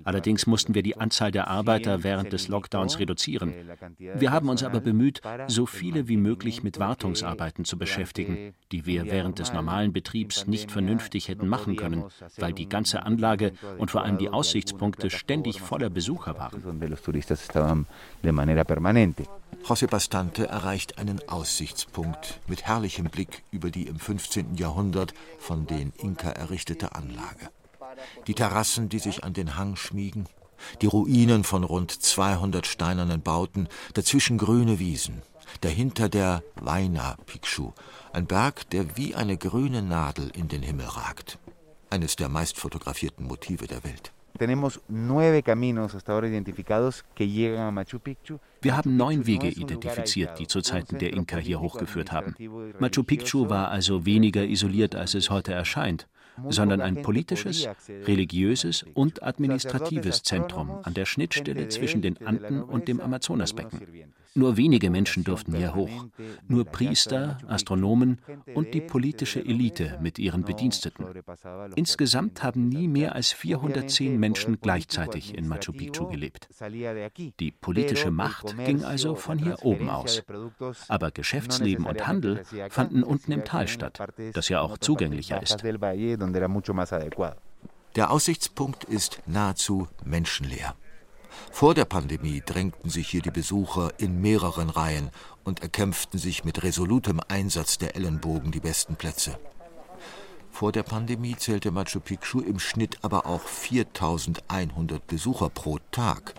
Allerdings 0.03 0.45
mussten 0.47 0.75
wir 0.75 0.83
die 0.83 0.97
Anzahl 0.97 1.31
der 1.31 1.47
Arbeiter 1.47 2.03
während 2.03 2.33
des 2.33 2.47
Lockdowns 2.47 2.99
reduzieren. 2.99 3.53
Wir 3.97 4.31
haben 4.31 4.49
uns 4.49 4.63
aber 4.63 4.81
bemüht, 4.81 5.21
so 5.47 5.65
viele 5.65 6.07
wie 6.07 6.17
möglich 6.17 6.63
mit 6.63 6.79
Wartungsarbeiten 6.79 7.65
zu 7.65 7.77
beschäftigen, 7.77 8.53
die 8.71 8.85
wir 8.85 9.05
während 9.05 9.39
des 9.39 9.53
normalen 9.53 9.93
Betriebs 9.93 10.47
nicht 10.47 10.71
vernünftig 10.71 11.27
hätten 11.29 11.47
machen 11.47 11.75
können, 11.75 12.03
weil 12.37 12.53
die 12.53 12.67
ganze 12.67 13.03
Anlage 13.03 13.53
und 13.77 13.91
vor 13.91 14.03
allem 14.03 14.17
die 14.17 14.29
Aussichtspunkte 14.29 15.09
ständig 15.09 15.61
voller 15.61 15.89
Besucher 15.89 16.37
waren. 16.37 16.61
José 19.63 19.87
Bastante 19.87 20.47
erreicht 20.47 20.97
einen 20.97 21.27
Aussichtspunkt 21.29 22.39
mit 22.47 22.63
herrlichem 22.63 23.05
Blick 23.05 23.43
über 23.51 23.69
die 23.69 23.87
im 23.87 23.99
15. 23.99 24.55
Jahrhundert 24.55 25.13
von 25.37 25.67
den 25.67 25.93
Inka 25.97 26.31
errichtete 26.31 26.95
Anlage. 26.95 27.49
Die 28.27 28.33
Terrassen, 28.33 28.89
die 28.89 28.99
sich 28.99 29.23
an 29.23 29.33
den 29.33 29.55
Hang 29.57 29.75
schmiegen, 29.75 30.27
die 30.81 30.87
Ruinen 30.87 31.43
von 31.43 31.63
rund 31.63 31.91
200 31.91 32.65
steinernen 32.65 33.21
Bauten, 33.21 33.67
dazwischen 33.93 34.37
grüne 34.37 34.79
Wiesen, 34.79 35.21
dahinter 35.61 36.09
der 36.09 36.43
Waina 36.55 37.17
Pikshu, 37.25 37.71
ein 38.13 38.25
Berg, 38.25 38.69
der 38.71 38.97
wie 38.97 39.15
eine 39.15 39.37
grüne 39.37 39.81
Nadel 39.81 40.31
in 40.35 40.47
den 40.47 40.63
Himmel 40.63 40.87
ragt. 40.87 41.37
Eines 41.89 42.15
der 42.15 42.29
meistfotografierten 42.29 43.27
Motive 43.27 43.67
der 43.67 43.83
Welt. 43.83 44.11
Wir 48.61 48.77
haben 48.77 48.97
neun 48.97 49.25
Wege 49.27 49.47
identifiziert, 49.47 50.39
die 50.39 50.47
zu 50.47 50.61
Zeiten 50.61 50.97
der 50.97 51.13
Inka 51.13 51.37
hier 51.37 51.59
hochgeführt 51.59 52.11
haben. 52.11 52.35
Machu 52.79 53.03
Picchu 53.03 53.49
war 53.49 53.69
also 53.69 54.05
weniger 54.05 54.43
isoliert, 54.43 54.95
als 54.95 55.13
es 55.13 55.29
heute 55.29 55.53
erscheint 55.53 56.07
sondern 56.49 56.81
ein 56.81 57.01
politisches, 57.01 57.67
religiöses 58.05 58.85
und 58.93 59.23
administratives 59.23 60.23
Zentrum 60.23 60.79
an 60.83 60.93
der 60.93 61.05
Schnittstelle 61.05 61.67
zwischen 61.69 62.01
den 62.01 62.25
Anden 62.25 62.63
und 62.63 62.87
dem 62.87 62.99
Amazonasbecken. 62.99 63.81
Nur 64.33 64.55
wenige 64.55 64.89
Menschen 64.89 65.25
durften 65.25 65.53
hier 65.53 65.75
hoch, 65.75 66.05
nur 66.47 66.63
Priester, 66.63 67.37
Astronomen 67.47 68.19
und 68.55 68.73
die 68.73 68.79
politische 68.79 69.43
Elite 69.43 69.99
mit 70.01 70.19
ihren 70.19 70.43
Bediensteten. 70.43 71.05
Insgesamt 71.75 72.41
haben 72.41 72.69
nie 72.69 72.87
mehr 72.87 73.13
als 73.13 73.33
410 73.33 74.17
Menschen 74.17 74.59
gleichzeitig 74.61 75.35
in 75.35 75.49
Machu 75.49 75.73
Picchu 75.73 76.07
gelebt. 76.07 76.47
Die 77.39 77.51
politische 77.51 78.11
Macht 78.11 78.55
ging 78.65 78.85
also 78.85 79.15
von 79.15 79.37
hier 79.37 79.65
oben 79.65 79.89
aus. 79.89 80.23
Aber 80.87 81.11
Geschäftsleben 81.11 81.85
und 81.85 82.07
Handel 82.07 82.43
fanden 82.69 83.03
unten 83.03 83.33
im 83.33 83.43
Tal 83.43 83.67
statt, 83.67 83.99
das 84.33 84.47
ja 84.47 84.61
auch 84.61 84.77
zugänglicher 84.77 85.43
ist. 85.43 85.61
Der 87.95 88.11
Aussichtspunkt 88.11 88.85
ist 88.85 89.21
nahezu 89.25 89.89
menschenleer. 90.05 90.75
Vor 91.51 91.73
der 91.73 91.85
Pandemie 91.85 92.41
drängten 92.45 92.89
sich 92.89 93.09
hier 93.09 93.21
die 93.21 93.31
Besucher 93.31 93.91
in 93.97 94.21
mehreren 94.21 94.69
Reihen 94.69 95.09
und 95.43 95.61
erkämpften 95.61 96.19
sich 96.19 96.43
mit 96.43 96.63
resolutem 96.63 97.19
Einsatz 97.27 97.77
der 97.77 97.95
Ellenbogen 97.95 98.51
die 98.51 98.59
besten 98.59 98.95
Plätze. 98.95 99.37
Vor 100.51 100.71
der 100.71 100.83
Pandemie 100.83 101.35
zählte 101.35 101.71
Machu 101.71 101.99
Picchu 101.99 102.41
im 102.41 102.59
Schnitt 102.59 102.99
aber 103.01 103.25
auch 103.25 103.41
4100 103.41 105.07
Besucher 105.07 105.49
pro 105.49 105.79
Tag 105.91 106.35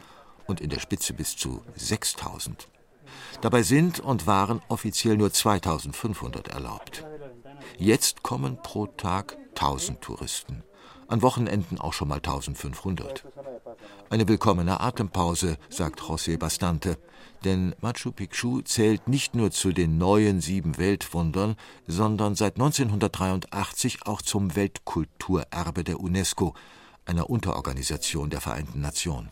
und 0.47 0.61
in 0.61 0.71
der 0.71 0.81
Spitze 0.81 1.15
bis 1.15 1.37
zu 1.37 1.63
6000. 1.75 2.69
Dabei 3.41 3.63
sind 3.63 4.01
und 4.01 4.27
waren 4.27 4.61
offiziell 4.69 5.17
nur 5.17 5.33
2500 5.33 6.49
erlaubt. 6.49 7.05
Jetzt 7.79 8.23
kommen 8.23 8.59
pro 8.63 8.87
Tag 8.87 9.37
1000 9.55 10.01
Touristen, 10.01 10.63
an 11.13 11.21
Wochenenden 11.21 11.79
auch 11.79 11.93
schon 11.93 12.09
mal 12.09 12.17
1500. 12.17 13.25
Eine 14.09 14.29
willkommene 14.29 14.81
Atempause, 14.81 15.59
sagt 15.69 16.01
José 16.01 16.39
Bastante, 16.39 16.99
denn 17.45 17.75
Machu 17.81 18.13
Picchu 18.13 18.63
zählt 18.63 19.09
nicht 19.09 19.35
nur 19.35 19.51
zu 19.51 19.73
den 19.73 19.99
neuen 19.99 20.41
sieben 20.41 20.79
Weltwundern, 20.79 21.57
sondern 21.87 22.35
seit 22.35 22.55
1983 22.55 24.07
auch 24.07 24.23
zum 24.23 24.57
Weltkulturerbe 24.57 25.85
der 25.85 26.01
UNESCO, 26.01 26.55
einer 27.05 27.29
Unterorganisation 27.29 28.31
der 28.31 28.41
Vereinten 28.41 28.81
Nationen. 28.81 29.31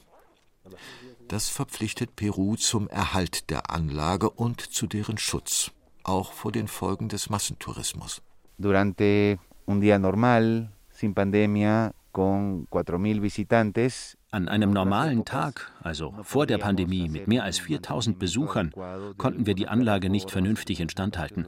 Das 1.28 1.48
verpflichtet 1.48 2.14
Peru 2.14 2.56
zum 2.56 2.88
Erhalt 2.88 3.48
der 3.48 3.70
Anlage 3.70 4.28
und 4.28 4.60
zu 4.60 4.86
deren 4.86 5.16
Schutz, 5.16 5.70
auch 6.02 6.32
vor 6.32 6.52
den 6.52 6.68
Folgen 6.68 7.08
des 7.08 7.30
Massentourismus. 7.30 8.20
Durante 8.58 9.38
un 9.66 9.80
día 9.80 9.98
normal, 9.98 10.70
sin 11.00 11.14
pandemia, 11.14 11.92
con 12.12 12.66
4.000 12.70 13.22
visitantes, 13.22 14.18
an 14.30 14.48
einem 14.48 14.70
normalen 14.70 15.24
Tag, 15.24 15.72
also 15.82 16.14
vor 16.22 16.46
der 16.46 16.58
Pandemie 16.58 17.08
mit 17.08 17.26
mehr 17.26 17.42
als 17.42 17.58
4000 17.58 18.18
Besuchern, 18.18 18.72
konnten 19.16 19.46
wir 19.46 19.54
die 19.54 19.66
Anlage 19.66 20.10
nicht 20.10 20.30
vernünftig 20.30 20.80
instand 20.80 21.18
halten. 21.18 21.46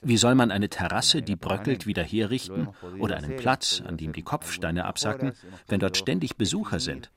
Wie 0.00 0.16
soll 0.16 0.34
man 0.34 0.50
eine 0.50 0.68
Terrasse, 0.68 1.22
die 1.22 1.36
bröckelt, 1.36 1.86
wieder 1.86 2.02
herrichten 2.02 2.68
oder 2.98 3.16
einen 3.16 3.36
Platz, 3.36 3.82
an 3.86 3.96
dem 3.96 4.12
die 4.12 4.22
Kopfsteine 4.22 4.84
absacken, 4.84 5.32
wenn 5.68 5.80
dort 5.80 5.96
ständig 5.96 6.36
Besucher 6.36 6.80
sind? 6.80 7.10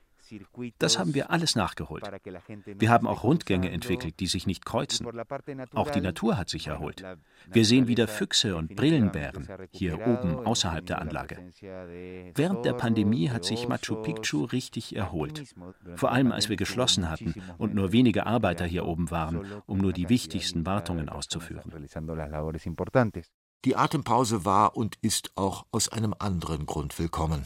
Das 0.79 0.99
haben 0.99 1.13
wir 1.13 1.31
alles 1.31 1.55
nachgeholt. 1.55 2.03
Wir 2.65 2.89
haben 2.89 3.07
auch 3.07 3.23
Rundgänge 3.23 3.69
entwickelt, 3.71 4.19
die 4.19 4.27
sich 4.27 4.47
nicht 4.47 4.65
kreuzen. 4.65 5.07
Auch 5.73 5.89
die 5.89 6.01
Natur 6.01 6.37
hat 6.37 6.49
sich 6.49 6.67
erholt. 6.67 7.03
Wir 7.47 7.65
sehen 7.65 7.87
wieder 7.87 8.07
Füchse 8.07 8.55
und 8.55 8.75
Brillenbären 8.75 9.47
hier 9.71 9.95
oben 9.95 10.45
außerhalb 10.45 10.85
der 10.85 11.01
Anlage. 11.01 11.51
Während 12.35 12.65
der 12.65 12.73
Pandemie 12.73 13.29
hat 13.29 13.45
sich 13.45 13.67
Machu 13.67 14.01
Picchu 14.01 14.45
richtig 14.45 14.95
erholt. 14.95 15.43
Vor 15.95 16.11
allem 16.11 16.31
als 16.31 16.49
wir 16.49 16.55
geschlossen 16.55 17.09
hatten 17.09 17.35
und 17.57 17.73
nur 17.73 17.91
wenige 17.91 18.25
Arbeiter 18.25 18.65
hier 18.65 18.85
oben 18.85 19.11
waren, 19.11 19.45
um 19.65 19.77
nur 19.77 19.93
die 19.93 20.09
wichtigsten 20.09 20.65
Wartungen 20.65 21.09
auszuführen. 21.09 21.87
Die 23.65 23.75
Atempause 23.75 24.45
war 24.45 24.77
und 24.77 24.97
ist 25.01 25.31
auch 25.35 25.65
aus 25.71 25.89
einem 25.89 26.13
anderen 26.19 26.65
Grund 26.65 26.97
willkommen. 26.99 27.45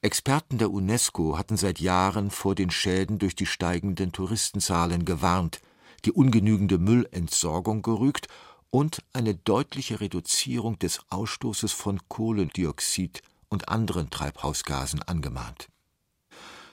Experten 0.00 0.58
der 0.58 0.70
UNESCO 0.70 1.38
hatten 1.38 1.56
seit 1.56 1.80
Jahren 1.80 2.30
vor 2.30 2.54
den 2.54 2.70
Schäden 2.70 3.18
durch 3.18 3.34
die 3.34 3.46
steigenden 3.46 4.12
Touristenzahlen 4.12 5.04
gewarnt, 5.04 5.60
die 6.04 6.12
ungenügende 6.12 6.78
Müllentsorgung 6.78 7.82
gerügt 7.82 8.28
und 8.70 9.02
eine 9.12 9.34
deutliche 9.34 10.00
Reduzierung 10.00 10.78
des 10.78 11.00
Ausstoßes 11.10 11.72
von 11.72 12.00
Kohlendioxid 12.08 13.22
und 13.48 13.68
anderen 13.68 14.10
Treibhausgasen 14.10 15.02
angemahnt. 15.02 15.68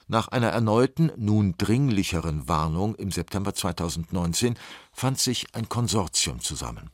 Nach 0.08 0.28
einer 0.28 0.50
erneuten, 0.50 1.10
nun 1.16 1.56
dringlicheren 1.58 2.48
Warnung 2.48 2.94
im 2.94 3.10
September 3.10 3.54
2019 3.54 4.56
fand 4.92 5.18
sich 5.18 5.52
ein 5.54 5.68
Konsortium 5.68 6.40
zusammen. 6.40 6.90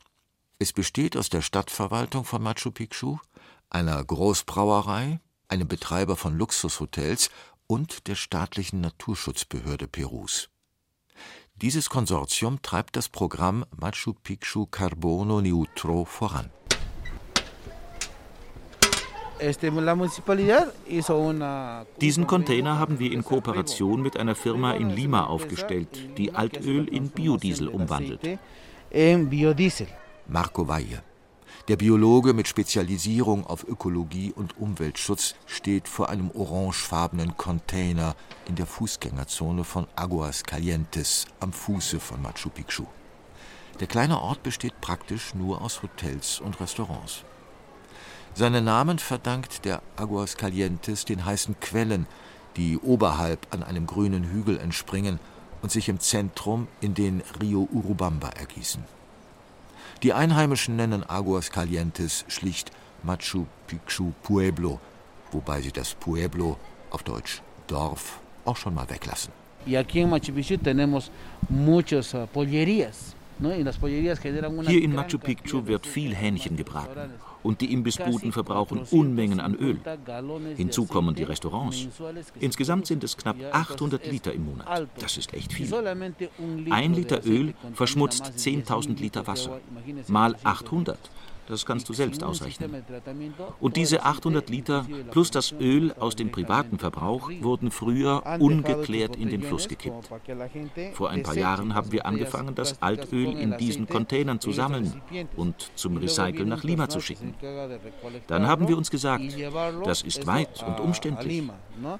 Es 0.57 0.73
besteht 0.73 1.15
aus 1.15 1.29
der 1.29 1.41
Stadtverwaltung 1.41 2.23
von 2.23 2.41
Machu 2.41 2.71
Picchu, 2.71 3.17
einer 3.69 4.03
Großbrauerei, 4.03 5.19
einem 5.53 5.67
Betreiber 5.67 6.15
von 6.17 6.35
Luxushotels 6.35 7.29
und 7.67 8.07
der 8.07 8.15
staatlichen 8.15 8.81
Naturschutzbehörde 8.81 9.87
Perus. 9.87 10.49
Dieses 11.55 11.89
Konsortium 11.89 12.61
treibt 12.63 12.95
das 12.95 13.07
Programm 13.07 13.63
Machu 13.79 14.13
Picchu 14.13 14.65
Carbono 14.65 15.41
Neutro 15.41 16.05
voran. 16.05 16.49
Diesen 22.01 22.27
Container 22.27 22.79
haben 22.79 22.97
wir 22.97 23.11
in 23.11 23.23
Kooperation 23.23 24.01
mit 24.01 24.17
einer 24.17 24.35
Firma 24.35 24.71
in 24.73 24.89
Lima 24.89 25.25
aufgestellt, 25.25 26.17
die 26.17 26.33
Altöl 26.33 26.87
in 26.87 27.09
Biodiesel 27.09 27.67
umwandelt. 27.67 28.39
Marco 30.27 30.67
Valle, 30.67 31.03
der 31.67 31.77
Biologe 31.77 32.33
mit 32.33 32.47
Spezialisierung 32.47 33.45
auf 33.45 33.67
Ökologie 33.67 34.33
und 34.35 34.57
Umweltschutz, 34.57 35.35
steht 35.45 35.87
vor 35.87 36.09
einem 36.09 36.29
orangefarbenen 36.31 37.37
Container 37.37 38.15
in 38.47 38.55
der 38.55 38.65
Fußgängerzone 38.65 39.63
von 39.63 39.87
Aguas 39.95 40.43
Calientes 40.43 41.25
am 41.39 41.53
Fuße 41.53 41.99
von 41.99 42.21
Machu 42.21 42.49
Picchu. 42.49 42.85
Der 43.79 43.87
kleine 43.87 44.19
Ort 44.19 44.43
besteht 44.43 44.79
praktisch 44.81 45.33
nur 45.33 45.61
aus 45.61 45.81
Hotels 45.81 46.39
und 46.39 46.59
Restaurants. 46.59 47.23
Seinen 48.35 48.65
Namen 48.65 48.99
verdankt 48.99 49.63
der 49.63 49.81
Aguas 49.95 50.37
Calientes 50.37 51.05
den 51.05 51.23
heißen 51.23 51.59
Quellen, 51.59 52.07
die 52.57 52.77
oberhalb 52.77 53.47
an 53.53 53.63
einem 53.63 53.87
grünen 53.87 54.25
Hügel 54.25 54.59
entspringen 54.59 55.19
und 55.61 55.71
sich 55.71 55.87
im 55.89 55.99
Zentrum 55.99 56.67
in 56.81 56.93
den 56.93 57.23
Rio 57.41 57.67
Urubamba 57.71 58.29
ergießen. 58.29 58.83
Die 60.03 60.11
Einheimischen 60.11 60.75
nennen 60.75 61.09
Aguas 61.09 61.49
Calientes 61.49 62.25
schlicht 62.27 62.71
Machu 63.03 63.45
Picchu 63.67 64.11
Pueblo, 64.21 64.81
wobei 65.31 65.61
sie 65.61 65.71
das 65.71 65.93
Pueblo, 65.93 66.57
auf 66.91 67.03
Deutsch 67.03 67.41
Dorf, 67.67 68.19
auch 68.43 68.57
schon 68.57 68.73
mal 68.73 68.89
weglassen. 68.89 69.31
Y 69.65 69.77
aquí 69.77 70.01
en 70.01 70.09
Machu 70.09 70.33
Picchu 70.33 70.57
tenemos 70.57 71.09
muchas 71.47 72.13
uh, 72.13 72.27
pollerías. 72.27 73.12
Hier 73.39 74.81
in 74.81 74.93
Machu 74.93 75.17
Picchu 75.17 75.65
wird 75.65 75.85
viel 75.85 76.15
Hähnchen 76.15 76.55
gebraten 76.55 77.11
und 77.41 77.61
die 77.61 77.73
Imbissbuden 77.73 78.31
verbrauchen 78.31 78.81
Unmengen 78.91 79.39
an 79.39 79.55
Öl. 79.55 79.79
Hinzu 80.55 80.85
kommen 80.85 81.15
die 81.15 81.23
Restaurants. 81.23 81.87
Insgesamt 82.39 82.87
sind 82.87 83.03
es 83.03 83.17
knapp 83.17 83.37
800 83.51 84.09
Liter 84.09 84.33
im 84.33 84.45
Monat. 84.45 84.87
Das 84.99 85.17
ist 85.17 85.33
echt 85.33 85.53
viel. 85.53 85.73
Ein 86.69 86.93
Liter 86.93 87.25
Öl 87.25 87.53
verschmutzt 87.73 88.33
10.000 88.37 88.99
Liter 88.99 89.27
Wasser. 89.27 89.59
Mal 90.07 90.35
800. 90.43 90.97
Das 91.47 91.65
kannst 91.65 91.89
du 91.89 91.93
selbst 91.93 92.23
ausrechnen. 92.23 92.83
Und 93.59 93.75
diese 93.75 94.03
800 94.03 94.49
Liter 94.49 94.85
plus 95.11 95.31
das 95.31 95.53
Öl 95.59 95.93
aus 95.93 96.15
dem 96.15 96.31
privaten 96.31 96.79
Verbrauch 96.79 97.29
wurden 97.41 97.71
früher 97.71 98.23
ungeklärt 98.39 99.15
in 99.15 99.29
den 99.29 99.43
Fluss 99.43 99.67
gekippt. 99.67 100.09
Vor 100.93 101.09
ein 101.09 101.23
paar 101.23 101.35
Jahren 101.35 101.75
haben 101.75 101.91
wir 101.91 102.05
angefangen, 102.05 102.55
das 102.55 102.81
Altöl 102.81 103.37
in 103.37 103.57
diesen 103.57 103.87
Containern 103.87 104.39
zu 104.39 104.51
sammeln 104.51 105.01
und 105.35 105.71
zum 105.75 105.97
Recyceln 105.97 106.49
nach 106.49 106.63
Lima 106.63 106.89
zu 106.89 106.99
schicken. 106.99 107.33
Dann 108.27 108.47
haben 108.47 108.67
wir 108.67 108.77
uns 108.77 108.89
gesagt, 108.89 109.23
das 109.85 110.01
ist 110.01 110.27
weit 110.27 110.63
und 110.65 110.79
umständlich. 110.79 111.43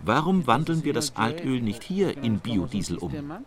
Warum 0.04 0.48
wandeln 0.48 0.84
wir 0.84 0.94
das 0.94 1.16
Altöl 1.16 1.62
nicht 1.62 1.84
hier 1.84 2.18
in 2.24 2.40
Biodiesel 2.40 2.98
um? 2.98 3.44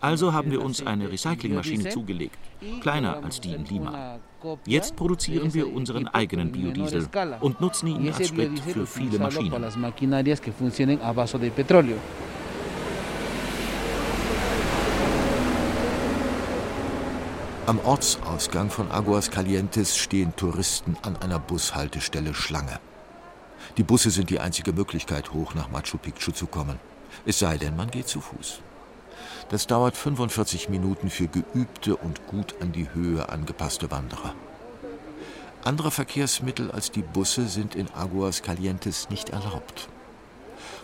Also 0.00 0.32
haben 0.32 0.50
wir 0.50 0.62
uns 0.62 0.84
eine 0.86 1.10
Recyclingmaschine 1.10 1.90
zugelegt, 1.90 2.38
kleiner 2.80 3.22
als 3.22 3.40
die 3.40 3.52
in 3.52 3.64
Lima. 3.64 4.18
Jetzt 4.66 4.96
produzieren 4.96 5.52
wir 5.54 5.72
unseren 5.72 6.08
eigenen 6.08 6.52
Biodiesel 6.52 7.08
und 7.40 7.60
nutzen 7.60 7.86
ihn 7.88 8.12
als 8.12 8.28
Sprit 8.28 8.58
für 8.60 8.86
viele 8.86 9.18
Maschinen. 9.18 9.52
Am 17.64 17.78
Ortsausgang 17.84 18.70
von 18.70 18.90
Aguas 18.90 19.30
Calientes 19.30 19.96
stehen 19.96 20.34
Touristen 20.34 20.96
an 21.02 21.16
einer 21.18 21.38
Bushaltestelle 21.38 22.34
Schlange. 22.34 22.80
Die 23.76 23.84
Busse 23.84 24.10
sind 24.10 24.30
die 24.30 24.40
einzige 24.40 24.72
Möglichkeit, 24.72 25.32
hoch 25.32 25.54
nach 25.54 25.70
Machu 25.70 25.96
Picchu 25.96 26.32
zu 26.32 26.46
kommen. 26.46 26.80
Es 27.24 27.38
sei 27.38 27.58
denn, 27.58 27.76
man 27.76 27.90
geht 27.90 28.08
zu 28.08 28.20
Fuß. 28.20 28.62
Das 29.52 29.66
dauert 29.66 29.98
45 29.98 30.70
Minuten 30.70 31.10
für 31.10 31.28
geübte 31.28 31.94
und 31.94 32.26
gut 32.26 32.54
an 32.62 32.72
die 32.72 32.88
Höhe 32.94 33.28
angepasste 33.28 33.90
Wanderer. 33.90 34.34
Andere 35.62 35.90
Verkehrsmittel 35.90 36.70
als 36.70 36.90
die 36.90 37.02
Busse 37.02 37.46
sind 37.46 37.74
in 37.74 37.92
Aguas 37.92 38.40
Calientes 38.40 39.10
nicht 39.10 39.28
erlaubt. 39.28 39.90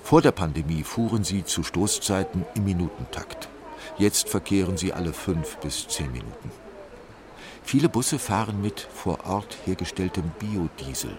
Vor 0.03 0.21
der 0.21 0.33
Pandemie 0.33 0.83
fuhren 0.83 1.25
sie 1.25 1.47
zu 1.47 1.63
Stoßzeiten 1.63 2.45
im 2.57 2.65
Minutentakt. 2.65 3.49
Jetzt 3.97 4.29
verkehren 4.29 4.77
sie 4.77 4.93
alle 4.93 5.15
fünf 5.15 5.57
bis 5.57 5.89
zehn 5.89 6.13
Minuten. 6.13 6.51
Viele 7.63 7.89
Busse 7.89 8.19
fahren 8.19 8.61
mit 8.61 8.81
vor 8.81 9.25
Ort 9.25 9.57
hergestelltem 9.65 10.31
Biodiesel. 10.39 11.17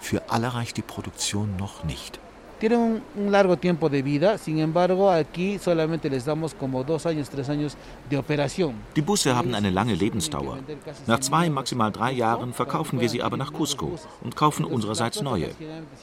Für 0.00 0.28
alle 0.28 0.52
reicht 0.52 0.76
die 0.76 0.82
Produktion 0.82 1.56
noch 1.56 1.84
nicht 1.84 2.20
tienen 2.58 2.78
un, 2.78 3.02
un, 3.16 3.32
largo 3.32 3.56
tiempo 3.56 3.88
de 3.88 4.02
vida, 4.02 4.38
sin 4.38 4.58
embargo 4.58 5.10
aquí 5.10 5.58
solamente 5.58 6.08
les 6.08 6.24
damos 6.24 6.54
como 6.54 6.84
dos 6.84 7.06
años, 7.06 7.28
tres 7.28 7.48
años 7.48 7.76
de 8.08 8.18
operación. 8.18 8.74
Die 8.94 9.02
Busse 9.02 9.34
haben 9.34 9.54
eine 9.54 9.70
lange 9.70 9.94
Lebensdauer. 9.94 10.58
Nach 11.06 11.20
zwei, 11.20 11.50
maximal 11.50 11.92
drei 11.92 12.12
Jahren 12.12 12.52
verkaufen 12.52 13.00
wir 13.00 13.08
sie 13.08 13.22
aber 13.22 13.36
nach 13.36 13.52
Cusco 13.52 13.98
und 14.22 14.36
kaufen 14.36 14.64
unsererseits 14.64 15.22
neue. 15.22 15.50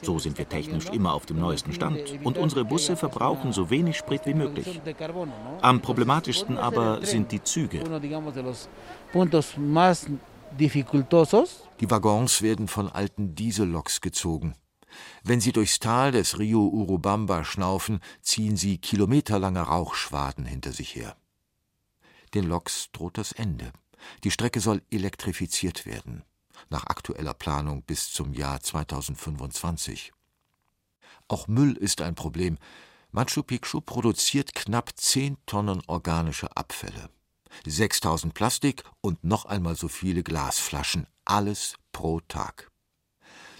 So 0.02 0.18
sind 0.18 0.38
wir 0.38 0.48
technisch 0.48 0.86
immer 0.90 1.14
auf 1.14 1.26
dem 1.26 1.38
neuesten 1.38 1.72
Stand 1.72 2.18
und 2.24 2.38
unsere 2.38 2.64
Busse 2.64 2.96
verbrauchen 2.96 3.52
so 3.52 3.70
wenig 3.70 3.96
Sprit 3.96 4.22
wie 4.26 4.34
möglich. 4.34 4.80
Am 5.60 5.80
problematischsten 5.80 6.58
aber 6.58 7.04
sind 7.04 7.32
die 7.32 7.42
Züge. 7.42 7.80
Die 11.80 11.90
Waggons 11.90 12.42
werden 12.42 12.68
von 12.68 12.88
alten 12.88 13.34
Dieselloks 13.34 14.00
gezogen. 14.00 14.54
Wenn 15.22 15.40
sie 15.40 15.52
durchs 15.52 15.78
Tal 15.78 16.12
des 16.12 16.38
Rio 16.38 16.66
Urubamba 16.66 17.44
schnaufen, 17.44 18.00
ziehen 18.22 18.56
sie 18.56 18.78
kilometerlange 18.78 19.60
Rauchschwaden 19.60 20.44
hinter 20.44 20.72
sich 20.72 20.94
her. 20.94 21.16
Den 22.34 22.44
Loks 22.44 22.90
droht 22.92 23.18
das 23.18 23.32
Ende. 23.32 23.72
Die 24.24 24.30
Strecke 24.30 24.60
soll 24.60 24.82
elektrifiziert 24.90 25.86
werden, 25.86 26.24
nach 26.68 26.84
aktueller 26.86 27.34
Planung 27.34 27.82
bis 27.82 28.12
zum 28.12 28.34
Jahr 28.34 28.60
2025. 28.60 30.12
Auch 31.28 31.48
Müll 31.48 31.76
ist 31.76 32.02
ein 32.02 32.14
Problem. 32.14 32.58
Machu 33.12 33.42
Picchu 33.42 33.80
produziert 33.80 34.54
knapp 34.54 34.90
10 34.94 35.38
Tonnen 35.46 35.82
organische 35.86 36.56
Abfälle. 36.56 37.08
6000 37.66 38.34
Plastik 38.34 38.82
und 39.00 39.22
noch 39.24 39.44
einmal 39.44 39.76
so 39.76 39.88
viele 39.88 40.22
Glasflaschen, 40.22 41.06
alles 41.24 41.76
pro 41.92 42.20
Tag. 42.20 42.70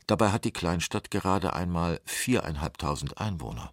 Dabei 0.07 0.31
hat 0.31 0.45
die 0.45 0.53
Kleinstadt 0.53 1.11
gerade 1.11 1.55
einmal 1.55 2.01
viereinhalbtausend 2.05 3.19
Einwohner. 3.19 3.73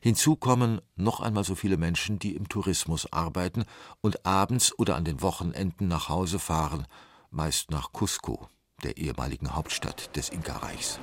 Hinzu 0.00 0.36
kommen 0.36 0.80
noch 0.96 1.20
einmal 1.20 1.44
so 1.44 1.54
viele 1.54 1.76
Menschen, 1.76 2.18
die 2.18 2.34
im 2.34 2.48
Tourismus 2.48 3.12
arbeiten 3.12 3.64
und 4.00 4.26
abends 4.26 4.76
oder 4.78 4.96
an 4.96 5.04
den 5.04 5.22
Wochenenden 5.22 5.88
nach 5.88 6.08
Hause 6.08 6.38
fahren, 6.38 6.86
meist 7.30 7.70
nach 7.70 7.92
Cusco, 7.92 8.48
der 8.82 8.96
ehemaligen 8.96 9.54
Hauptstadt 9.54 10.14
des 10.16 10.28
Inka-Reichs. 10.30 10.98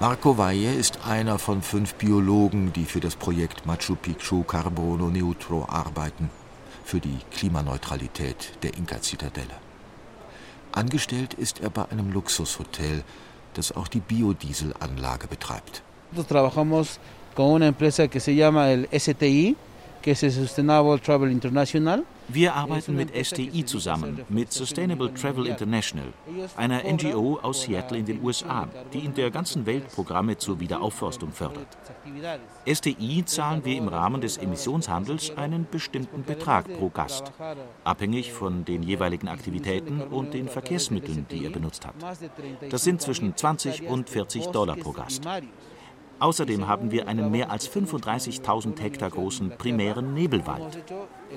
Marco 0.00 0.38
Valle 0.38 0.74
ist 0.74 1.04
einer 1.06 1.38
von 1.40 1.60
fünf 1.60 1.94
Biologen, 1.94 2.72
die 2.72 2.84
für 2.84 3.00
das 3.00 3.16
Projekt 3.16 3.66
Machu 3.66 3.96
Picchu 3.96 4.44
Carbono 4.44 5.10
Neutro 5.10 5.66
arbeiten, 5.68 6.30
für 6.84 7.00
die 7.00 7.18
Klimaneutralität 7.32 8.62
der 8.62 8.74
Inka-Zitadelle. 8.74 9.67
Angestellt 10.78 11.34
ist 11.34 11.58
er 11.58 11.70
bei 11.70 11.84
einem 11.90 12.12
Luxushotel, 12.12 13.02
das 13.54 13.72
auch 13.72 13.88
die 13.88 13.98
Biodieselanlage 13.98 15.26
betreibt. 15.26 15.82
Wir 16.12 16.24
trabajamos 16.24 17.00
con 17.34 17.46
una 17.54 17.66
empresa 17.66 18.06
que 18.06 18.20
se 18.20 18.32
llama 18.32 18.68
Wir 22.30 22.54
arbeiten 22.54 22.94
mit 22.94 23.26
STI 23.26 23.64
zusammen, 23.64 24.20
mit 24.28 24.52
Sustainable 24.52 25.12
Travel 25.14 25.46
International, 25.46 26.12
einer 26.56 26.82
NGO 26.84 27.38
aus 27.42 27.62
Seattle 27.62 27.98
in 27.98 28.04
den 28.04 28.22
USA, 28.22 28.68
die 28.92 29.00
in 29.00 29.14
der 29.14 29.30
ganzen 29.30 29.66
Welt 29.66 29.88
Programme 29.88 30.36
zur 30.36 30.60
Wiederaufforstung 30.60 31.32
fördert. 31.32 31.66
STI 32.66 33.24
zahlen 33.24 33.64
wir 33.64 33.76
im 33.76 33.88
Rahmen 33.88 34.20
des 34.20 34.36
Emissionshandels 34.36 35.36
einen 35.36 35.66
bestimmten 35.70 36.22
Betrag 36.22 36.66
pro 36.78 36.90
Gast, 36.90 37.32
abhängig 37.84 38.32
von 38.32 38.64
den 38.64 38.82
jeweiligen 38.82 39.28
Aktivitäten 39.28 40.02
und 40.02 40.34
den 40.34 40.48
Verkehrsmitteln, 40.48 41.26
die 41.30 41.44
er 41.44 41.50
benutzt 41.50 41.86
hat. 41.86 41.94
Das 42.70 42.84
sind 42.84 43.00
zwischen 43.00 43.36
20 43.36 43.88
und 43.88 44.10
40 44.10 44.46
Dollar 44.48 44.76
pro 44.76 44.92
Gast. 44.92 45.22
Außerdem 46.20 46.66
haben 46.66 46.90
wir 46.90 47.06
einen 47.06 47.30
mehr 47.30 47.50
als 47.50 47.70
35.000 47.70 48.80
Hektar 48.80 49.10
großen 49.10 49.50
primären 49.56 50.14
Nebelwald. 50.14 50.82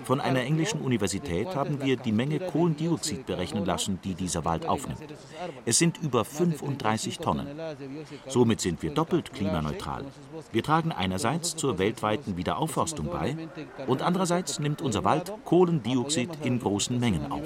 Von 0.04 0.20
einer 0.20 0.42
englischen 0.42 0.82
Universität 0.82 1.56
haben 1.56 1.82
wir 1.84 1.98
die 1.98 2.12
Menge 2.12 2.40
Kohlendioxid 2.40 3.26
berechnen 3.26 3.66
lassen, 3.66 4.00
die 4.04 4.16
dieser 4.16 4.46
Wald 4.46 4.68
aufnimmt. 4.68 5.02
Es 5.66 5.78
sind 5.78 5.98
über 6.02 6.26
35 6.26 7.20
Tonnen. 7.20 7.48
Somit 8.28 8.62
sind 8.62 8.82
wir 8.82 8.92
doppelt 8.92 9.34
klimaneutral. 9.34 10.06
Wir 10.52 10.64
tragen 10.64 10.92
einerseits 10.92 11.56
zur 11.56 11.78
weltweiten 11.78 12.38
Wiederaufforstung 12.38 13.08
bei 13.08 13.36
und 13.88 14.02
andererseits 14.02 14.60
nimmt 14.60 14.82
unser 14.82 15.04
Wald 15.04 15.32
Kohlendioxid 15.46 16.30
in 16.44 16.60
großen 16.60 17.00
Mengen 17.00 17.32
auf. 17.32 17.42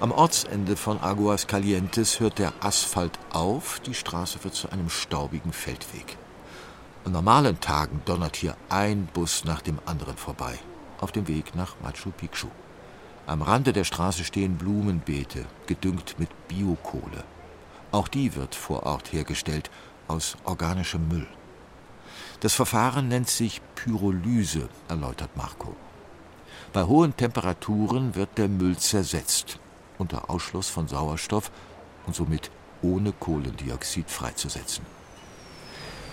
Am 0.00 0.12
Ortsende 0.12 0.76
von 0.76 1.00
Aguas 1.00 1.48
Calientes 1.48 2.20
hört 2.20 2.38
der 2.38 2.52
Asphalt 2.60 3.18
auf, 3.32 3.80
die 3.80 3.94
Straße 3.94 4.44
wird 4.44 4.54
zu 4.54 4.70
einem 4.70 4.90
staubigen 4.90 5.52
Feldweg. 5.52 6.16
An 7.04 7.10
normalen 7.10 7.58
Tagen 7.58 8.00
donnert 8.04 8.36
hier 8.36 8.56
ein 8.68 9.06
Bus 9.06 9.44
nach 9.44 9.60
dem 9.60 9.80
anderen 9.86 10.16
vorbei, 10.16 10.56
auf 11.00 11.10
dem 11.10 11.26
Weg 11.26 11.56
nach 11.56 11.74
Machu 11.82 12.12
Picchu. 12.12 12.46
Am 13.26 13.42
Rande 13.42 13.72
der 13.72 13.82
Straße 13.82 14.22
stehen 14.22 14.56
Blumenbeete, 14.56 15.46
gedüngt 15.66 16.14
mit 16.20 16.30
Biokohle. 16.46 17.24
Auch 17.90 18.06
die 18.06 18.36
wird 18.36 18.54
vor 18.54 18.84
Ort 18.84 19.12
hergestellt, 19.12 19.68
aus 20.06 20.36
organischem 20.44 21.08
Müll. 21.08 21.26
Das 22.38 22.54
Verfahren 22.54 23.08
nennt 23.08 23.30
sich 23.30 23.60
Pyrolyse, 23.74 24.68
erläutert 24.88 25.36
Marco. 25.36 25.74
Bei 26.72 26.84
hohen 26.84 27.16
Temperaturen 27.16 28.14
wird 28.14 28.38
der 28.38 28.46
Müll 28.46 28.76
zersetzt 28.76 29.58
unter 29.98 30.30
Ausschluss 30.30 30.68
von 30.68 30.88
Sauerstoff 30.88 31.50
und 32.06 32.14
somit 32.14 32.50
ohne 32.82 33.12
Kohlendioxid 33.12 34.10
freizusetzen. 34.10 34.84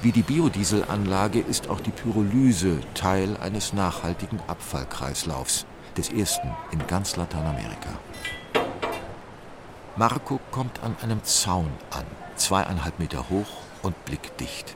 Wie 0.01 0.11
die 0.11 0.23
Biodieselanlage 0.23 1.39
ist 1.39 1.69
auch 1.69 1.79
die 1.79 1.91
Pyrolyse 1.91 2.79
Teil 2.93 3.37
eines 3.37 3.73
nachhaltigen 3.73 4.39
Abfallkreislaufs, 4.47 5.65
des 5.97 6.09
ersten 6.09 6.51
in 6.71 6.85
ganz 6.87 7.15
Lateinamerika. 7.15 7.89
Marco 9.95 10.41
kommt 10.51 10.83
an 10.83 10.95
einem 11.01 11.23
Zaun 11.23 11.71
an, 11.91 12.05
zweieinhalb 12.35 12.99
Meter 12.99 13.29
hoch 13.29 13.47
und 13.81 14.03
blickdicht. 14.03 14.75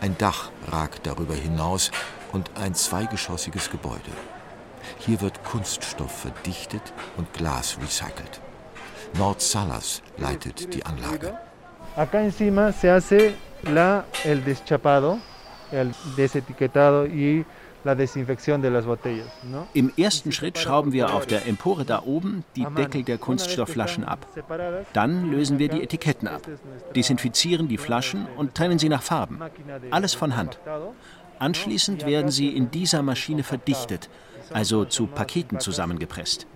Ein 0.00 0.18
Dach 0.18 0.50
ragt 0.70 1.06
darüber 1.06 1.34
hinaus 1.34 1.90
und 2.32 2.50
ein 2.56 2.74
zweigeschossiges 2.74 3.70
Gebäude. 3.70 4.10
Hier 4.98 5.20
wird 5.20 5.44
Kunststoff 5.44 6.20
verdichtet 6.22 6.92
und 7.16 7.32
Glas 7.32 7.78
recycelt. 7.82 8.40
Nord 9.18 9.40
Salas 9.40 10.02
leitet 10.18 10.74
die 10.74 10.84
Anlage. 10.84 11.38
Acá 11.96 12.20
encima 12.22 12.72
se 12.72 12.90
hace 12.90 13.34
la, 13.62 14.04
el 14.24 14.42
deschapado, 14.44 15.18
el 15.70 15.94
desetiquetado 16.16 17.06
y 17.06 17.44
Im 19.74 19.92
ersten 19.96 20.32
Schritt 20.32 20.58
schrauben 20.58 20.92
wir 20.92 21.12
auf 21.12 21.26
der 21.26 21.46
Empore 21.46 21.84
da 21.84 22.02
oben 22.02 22.44
die 22.56 22.64
Deckel 22.64 23.02
der 23.02 23.18
Kunststoffflaschen 23.18 24.04
ab. 24.04 24.26
Dann 24.94 25.30
lösen 25.30 25.58
wir 25.58 25.68
die 25.68 25.82
Etiketten 25.82 26.26
ab, 26.26 26.42
desinfizieren 26.96 27.68
die 27.68 27.76
Flaschen 27.76 28.26
und 28.38 28.54
trennen 28.54 28.78
sie 28.78 28.88
nach 28.88 29.02
Farben. 29.02 29.40
Alles 29.90 30.14
von 30.14 30.34
Hand. 30.34 30.58
Anschließend 31.38 32.06
werden 32.06 32.30
sie 32.30 32.48
in 32.48 32.70
dieser 32.70 33.02
Maschine 33.02 33.42
verdichtet, 33.42 34.08
also 34.50 34.84
zu 34.84 35.06
Paketen 35.06 35.60
zusammengepresst. 35.60 36.46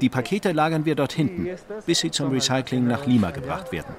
Die 0.00 0.08
Pakete 0.08 0.52
lagern 0.52 0.84
wir 0.84 0.94
dort 0.94 1.12
hinten, 1.12 1.48
bis 1.86 2.00
sie 2.00 2.10
zum 2.10 2.30
Recycling 2.30 2.86
nach 2.86 3.06
Lima 3.06 3.30
gebracht 3.30 3.72
werden. 3.72 3.94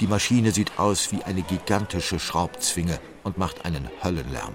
Die 0.00 0.06
Maschine 0.08 0.50
sieht 0.50 0.78
aus 0.78 1.12
wie 1.12 1.22
eine 1.22 1.42
gigantische 1.42 2.18
Schraubzwinge 2.18 2.98
und 3.22 3.38
macht 3.38 3.64
einen 3.64 3.88
Höllenlärm. 4.02 4.54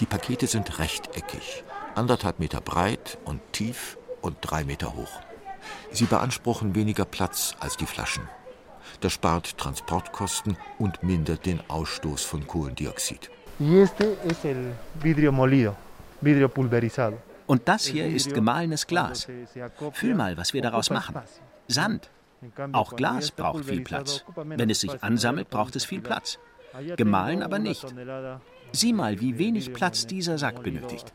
Die 0.00 0.06
Pakete 0.06 0.46
sind 0.46 0.78
rechteckig, 0.78 1.62
anderthalb 1.94 2.40
Meter 2.40 2.60
breit 2.60 3.18
und 3.24 3.40
tief 3.52 3.96
und 4.20 4.36
drei 4.40 4.64
Meter 4.64 4.94
hoch. 4.94 5.20
Sie 5.92 6.06
beanspruchen 6.06 6.74
weniger 6.74 7.04
Platz 7.04 7.54
als 7.60 7.76
die 7.76 7.86
Flaschen. 7.86 8.22
Das 9.00 9.12
spart 9.12 9.56
Transportkosten 9.58 10.56
und 10.78 11.02
mindert 11.02 11.46
den 11.46 11.60
Ausstoß 11.68 12.24
von 12.24 12.46
Kohlendioxid. 12.46 13.30
Und 17.46 17.68
das 17.68 17.86
hier 17.86 18.06
ist 18.06 18.34
gemahlenes 18.34 18.86
Glas. 18.86 19.28
Fühl 19.92 20.14
mal, 20.14 20.36
was 20.36 20.54
wir 20.54 20.62
daraus 20.62 20.90
machen. 20.90 21.16
Sand. 21.68 22.10
Auch 22.72 22.96
Glas 22.96 23.30
braucht 23.30 23.64
viel 23.64 23.82
Platz. 23.82 24.24
Wenn 24.34 24.70
es 24.70 24.80
sich 24.80 25.02
ansammelt, 25.02 25.50
braucht 25.50 25.76
es 25.76 25.84
viel 25.84 26.00
Platz. 26.00 26.38
Gemahlen 26.96 27.42
aber 27.42 27.58
nicht. 27.58 27.84
Sieh 28.72 28.92
mal, 28.92 29.20
wie 29.20 29.36
wenig 29.38 29.72
Platz 29.72 30.06
dieser 30.06 30.38
Sack 30.38 30.62
benötigt. 30.62 31.12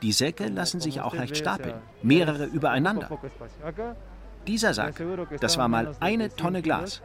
Die 0.00 0.12
Säcke 0.12 0.46
lassen 0.48 0.80
sich 0.80 1.00
auch 1.00 1.14
leicht 1.14 1.36
stapeln, 1.36 1.74
mehrere 2.02 2.46
übereinander. 2.46 3.10
Dieser 4.46 4.74
Sack, 4.74 5.02
das 5.40 5.56
war 5.58 5.68
mal 5.68 5.94
eine 6.00 6.34
Tonne 6.34 6.62
Glas. 6.62 7.02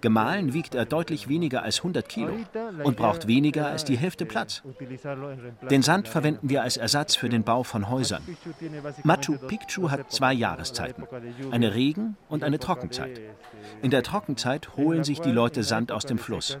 Gemahlen 0.00 0.52
wiegt 0.54 0.74
er 0.74 0.84
deutlich 0.84 1.28
weniger 1.28 1.62
als 1.62 1.78
100 1.78 2.08
Kilo 2.08 2.34
und 2.84 2.96
braucht 2.96 3.26
weniger 3.26 3.66
als 3.66 3.84
die 3.84 3.96
Hälfte 3.96 4.26
Platz. 4.26 4.62
Den 5.70 5.82
Sand 5.82 6.08
verwenden 6.08 6.48
wir 6.48 6.62
als 6.62 6.76
Ersatz 6.76 7.16
für 7.16 7.28
den 7.28 7.42
Bau 7.42 7.62
von 7.62 7.88
Häusern. 7.88 8.22
Machu 9.02 9.36
Picchu 9.38 9.90
hat 9.90 10.10
zwei 10.12 10.32
Jahreszeiten, 10.32 11.04
eine 11.50 11.74
Regen- 11.74 12.16
und 12.28 12.44
eine 12.44 12.58
Trockenzeit. 12.58 13.20
In 13.82 13.90
der 13.90 14.02
Trockenzeit 14.02 14.76
holen 14.76 15.04
sich 15.04 15.20
die 15.20 15.32
Leute 15.32 15.62
Sand 15.62 15.92
aus 15.92 16.06
dem 16.06 16.18
Fluss. 16.18 16.58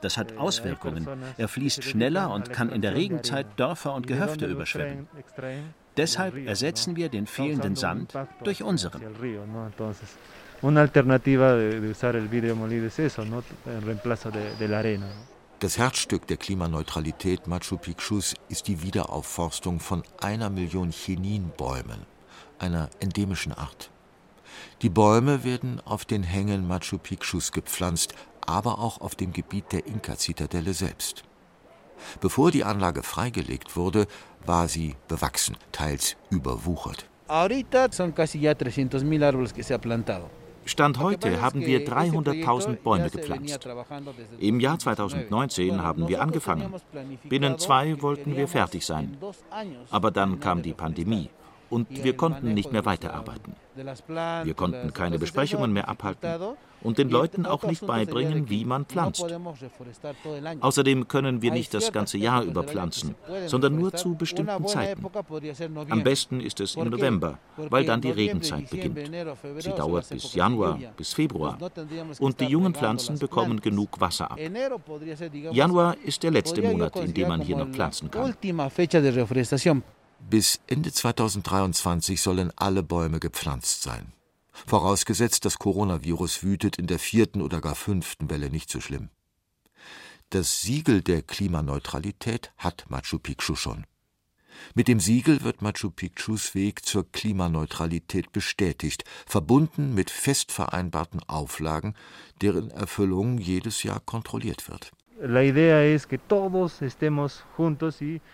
Das 0.00 0.16
hat 0.16 0.38
Auswirkungen. 0.38 1.06
Er 1.36 1.48
fließt 1.48 1.84
schneller 1.84 2.32
und 2.32 2.52
kann 2.52 2.70
in 2.70 2.80
der 2.80 2.94
Regenzeit 2.94 3.46
Dörfer 3.56 3.94
und 3.94 4.06
Gehöfte 4.06 4.46
überschwemmen. 4.46 5.06
Deshalb 6.00 6.46
ersetzen 6.46 6.96
wir 6.96 7.10
den 7.10 7.26
fehlenden 7.26 7.76
Sand 7.76 8.14
durch 8.42 8.62
unseren. 8.62 9.02
Das 15.58 15.76
Herzstück 15.76 16.26
der 16.26 16.36
Klimaneutralität 16.38 17.46
Machu 17.46 17.76
Picchus 17.76 18.34
ist 18.48 18.68
die 18.68 18.82
Wiederaufforstung 18.82 19.78
von 19.78 20.02
einer 20.22 20.48
Million 20.48 20.90
Cheninbäumen, 20.90 22.00
einer 22.58 22.88
endemischen 23.00 23.52
Art. 23.52 23.90
Die 24.80 24.88
Bäume 24.88 25.44
werden 25.44 25.82
auf 25.84 26.06
den 26.06 26.22
Hängen 26.22 26.66
Machu 26.66 26.96
Picchus 26.96 27.52
gepflanzt, 27.52 28.14
aber 28.46 28.78
auch 28.78 29.02
auf 29.02 29.14
dem 29.16 29.34
Gebiet 29.34 29.70
der 29.72 29.86
Inka-Zitadelle 29.86 30.72
selbst. 30.72 31.24
Bevor 32.20 32.50
die 32.50 32.64
Anlage 32.64 33.02
freigelegt 33.02 33.76
wurde, 33.76 34.06
war 34.46 34.68
sie 34.68 34.96
bewachsen, 35.08 35.56
teils 35.72 36.16
überwuchert. 36.30 37.06
Stand 40.66 40.98
heute 40.98 41.40
haben 41.40 41.60
wir 41.60 41.86
300.000 41.86 42.76
Bäume 42.76 43.10
gepflanzt. 43.10 43.68
Im 44.38 44.60
Jahr 44.60 44.78
2019 44.78 45.82
haben 45.82 46.08
wir 46.08 46.20
angefangen. 46.20 46.74
Binnen 47.28 47.58
zwei 47.58 48.00
wollten 48.02 48.36
wir 48.36 48.46
fertig 48.46 48.84
sein. 48.84 49.16
Aber 49.90 50.10
dann 50.10 50.38
kam 50.40 50.62
die 50.62 50.74
Pandemie 50.74 51.30
und 51.70 52.04
wir 52.04 52.16
konnten 52.16 52.52
nicht 52.54 52.72
mehr 52.72 52.84
weiterarbeiten. 52.84 53.54
Wir 54.44 54.54
konnten 54.54 54.92
keine 54.92 55.18
Besprechungen 55.18 55.72
mehr 55.72 55.88
abhalten 55.88 56.28
und 56.82 56.98
den 56.98 57.10
Leuten 57.10 57.46
auch 57.46 57.62
nicht 57.64 57.86
beibringen, 57.86 58.48
wie 58.48 58.64
man 58.64 58.84
pflanzt. 58.84 59.24
Außerdem 60.60 61.08
können 61.08 61.42
wir 61.42 61.52
nicht 61.52 61.72
das 61.74 61.92
ganze 61.92 62.18
Jahr 62.18 62.42
über 62.42 62.64
pflanzen, 62.64 63.14
sondern 63.46 63.76
nur 63.76 63.92
zu 63.92 64.14
bestimmten 64.14 64.66
Zeiten. 64.66 65.04
Am 65.88 66.02
besten 66.02 66.40
ist 66.40 66.60
es 66.60 66.74
im 66.76 66.90
November, 66.90 67.38
weil 67.56 67.84
dann 67.84 68.00
die 68.00 68.10
Regenzeit 68.10 68.70
beginnt. 68.70 68.98
Sie 69.58 69.70
dauert 69.70 70.08
bis 70.08 70.34
Januar, 70.34 70.78
bis 70.96 71.12
Februar. 71.12 71.58
Und 72.18 72.40
die 72.40 72.46
jungen 72.46 72.74
Pflanzen 72.74 73.18
bekommen 73.18 73.60
genug 73.60 74.00
Wasser 74.00 74.30
ab. 74.30 74.38
Januar 75.52 75.96
ist 76.04 76.22
der 76.22 76.30
letzte 76.30 76.62
Monat, 76.62 76.96
in 76.96 77.14
dem 77.14 77.28
man 77.28 77.40
hier 77.40 77.56
noch 77.56 77.68
pflanzen 77.68 78.10
kann. 78.10 78.34
Bis 80.28 80.60
Ende 80.66 80.92
2023 80.92 82.20
sollen 82.20 82.52
alle 82.56 82.82
Bäume 82.82 83.20
gepflanzt 83.20 83.82
sein. 83.82 84.12
Vorausgesetzt, 84.66 85.44
das 85.44 85.58
Coronavirus 85.58 86.42
wütet 86.42 86.76
in 86.76 86.86
der 86.86 86.98
vierten 86.98 87.40
oder 87.40 87.60
gar 87.60 87.74
fünften 87.74 88.30
Welle 88.30 88.50
nicht 88.50 88.70
so 88.70 88.80
schlimm. 88.80 89.08
Das 90.30 90.60
Siegel 90.62 91.02
der 91.02 91.22
Klimaneutralität 91.22 92.52
hat 92.56 92.84
Machu 92.88 93.18
Picchu 93.18 93.56
schon. 93.56 93.86
Mit 94.74 94.88
dem 94.88 95.00
Siegel 95.00 95.42
wird 95.42 95.62
Machu 95.62 95.90
Picchus 95.90 96.54
Weg 96.54 96.84
zur 96.84 97.10
Klimaneutralität 97.10 98.30
bestätigt, 98.30 99.04
verbunden 99.26 99.94
mit 99.94 100.10
fest 100.10 100.52
vereinbarten 100.52 101.20
Auflagen, 101.24 101.94
deren 102.40 102.70
Erfüllung 102.70 103.38
jedes 103.38 103.82
Jahr 103.82 104.00
kontrolliert 104.00 104.68
wird. 104.68 104.92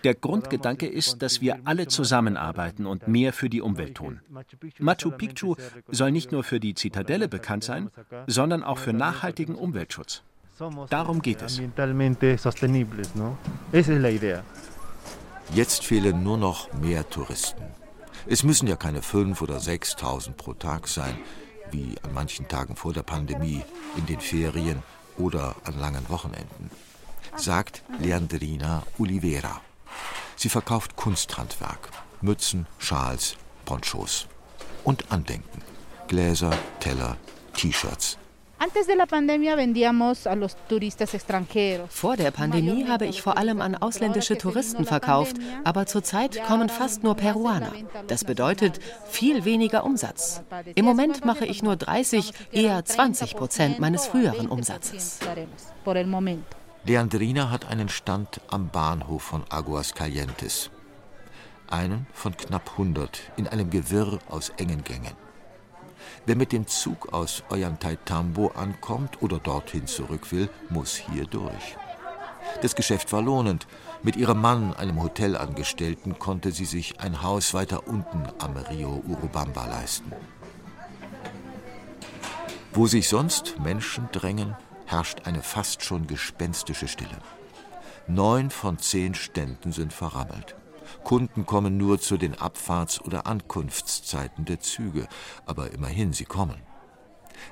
Der 0.04 0.14
Grundgedanke 0.14 0.86
ist, 0.86 1.22
dass 1.22 1.40
wir 1.40 1.58
alle 1.64 1.88
zusammenarbeiten 1.88 2.86
und 2.86 3.08
mehr 3.08 3.32
für 3.32 3.48
die 3.48 3.60
Umwelt 3.60 3.96
tun. 3.96 4.20
Machu 4.78 5.10
Picchu 5.10 5.56
soll 5.88 6.12
nicht 6.12 6.30
nur 6.30 6.44
für 6.44 6.60
die 6.60 6.74
Zitadelle 6.74 7.28
bekannt 7.28 7.64
sein, 7.64 7.90
sondern 8.26 8.62
auch 8.62 8.78
für 8.78 8.92
nachhaltigen 8.92 9.56
Umweltschutz. 9.56 10.22
Darum 10.88 11.20
geht 11.22 11.42
es. 11.42 11.60
Jetzt 15.54 15.84
fehlen 15.84 16.22
nur 16.22 16.38
noch 16.38 16.72
mehr 16.72 17.08
Touristen. 17.08 17.62
Es 18.26 18.42
müssen 18.42 18.66
ja 18.66 18.76
keine 18.76 19.00
5.000 19.00 19.42
oder 19.42 19.58
6.000 19.58 20.32
pro 20.32 20.54
Tag 20.54 20.88
sein, 20.88 21.16
wie 21.70 21.94
an 22.02 22.14
manchen 22.14 22.48
Tagen 22.48 22.74
vor 22.76 22.92
der 22.92 23.02
Pandemie, 23.02 23.62
in 23.96 24.06
den 24.06 24.20
Ferien 24.20 24.82
oder 25.18 25.56
an 25.64 25.78
langen 25.78 26.08
Wochenenden, 26.08 26.70
sagt 27.36 27.82
Leandrina 27.98 28.82
Oliveira. 28.98 29.60
Sie 30.36 30.48
verkauft 30.48 30.96
Kunsthandwerk, 30.96 31.90
Mützen, 32.20 32.66
Schals, 32.78 33.36
Ponchos 33.64 34.26
und 34.84 35.10
Andenken, 35.10 35.62
Gläser, 36.08 36.56
Teller, 36.80 37.16
T-Shirts. 37.54 38.18
Vor 41.88 42.16
der 42.16 42.30
Pandemie 42.30 42.86
habe 42.88 43.06
ich 43.06 43.22
vor 43.22 43.36
allem 43.36 43.60
an 43.60 43.74
ausländische 43.74 44.38
Touristen 44.38 44.84
verkauft, 44.84 45.36
aber 45.64 45.86
zurzeit 45.86 46.42
kommen 46.44 46.68
fast 46.68 47.02
nur 47.02 47.14
Peruaner. 47.14 47.72
Das 48.06 48.24
bedeutet 48.24 48.80
viel 49.08 49.44
weniger 49.44 49.84
Umsatz. 49.84 50.42
Im 50.74 50.84
Moment 50.84 51.24
mache 51.24 51.44
ich 51.44 51.62
nur 51.62 51.76
30, 51.76 52.32
eher 52.52 52.84
20 52.84 53.36
Prozent 53.36 53.78
meines 53.78 54.06
früheren 54.06 54.48
Umsatzes. 54.48 55.18
Leandrina 56.84 57.50
hat 57.50 57.68
einen 57.68 57.88
Stand 57.88 58.40
am 58.48 58.68
Bahnhof 58.68 59.22
von 59.22 59.44
Aguas 59.50 59.94
Calientes. 59.94 60.70
Einen 61.68 62.06
von 62.14 62.36
knapp 62.36 62.70
100 62.72 63.32
in 63.36 63.48
einem 63.48 63.70
Gewirr 63.70 64.18
aus 64.28 64.50
engen 64.56 64.84
Gängen. 64.84 65.25
Wer 66.26 66.34
mit 66.34 66.50
dem 66.50 66.66
Zug 66.66 67.12
aus 67.12 67.44
Ollantaytambo 67.50 68.48
ankommt 68.48 69.22
oder 69.22 69.38
dorthin 69.38 69.86
zurück 69.86 70.32
will, 70.32 70.50
muss 70.68 70.96
hier 70.96 71.24
durch. 71.24 71.76
Das 72.62 72.74
Geschäft 72.74 73.12
war 73.12 73.22
lohnend. 73.22 73.68
Mit 74.02 74.16
ihrem 74.16 74.40
Mann, 74.40 74.74
einem 74.74 75.00
Hotelangestellten, 75.00 76.18
konnte 76.18 76.50
sie 76.50 76.64
sich 76.64 77.00
ein 77.00 77.22
Haus 77.22 77.54
weiter 77.54 77.86
unten 77.86 78.24
am 78.38 78.56
Rio 78.56 79.02
Urubamba 79.06 79.66
leisten. 79.66 80.12
Wo 82.72 82.88
sich 82.88 83.08
sonst 83.08 83.60
Menschen 83.60 84.08
drängen, 84.10 84.56
herrscht 84.84 85.26
eine 85.26 85.42
fast 85.42 85.84
schon 85.84 86.08
gespenstische 86.08 86.88
Stille. 86.88 87.18
Neun 88.08 88.50
von 88.50 88.78
zehn 88.78 89.14
Ständen 89.14 89.72
sind 89.72 89.92
verrammelt. 89.92 90.56
Kunden 91.04 91.46
kommen 91.46 91.76
nur 91.76 92.00
zu 92.00 92.16
den 92.16 92.34
Abfahrts- 92.34 93.00
oder 93.00 93.26
Ankunftszeiten 93.26 94.44
der 94.44 94.60
Züge, 94.60 95.08
aber 95.44 95.72
immerhin, 95.72 96.12
sie 96.12 96.24
kommen. 96.24 96.62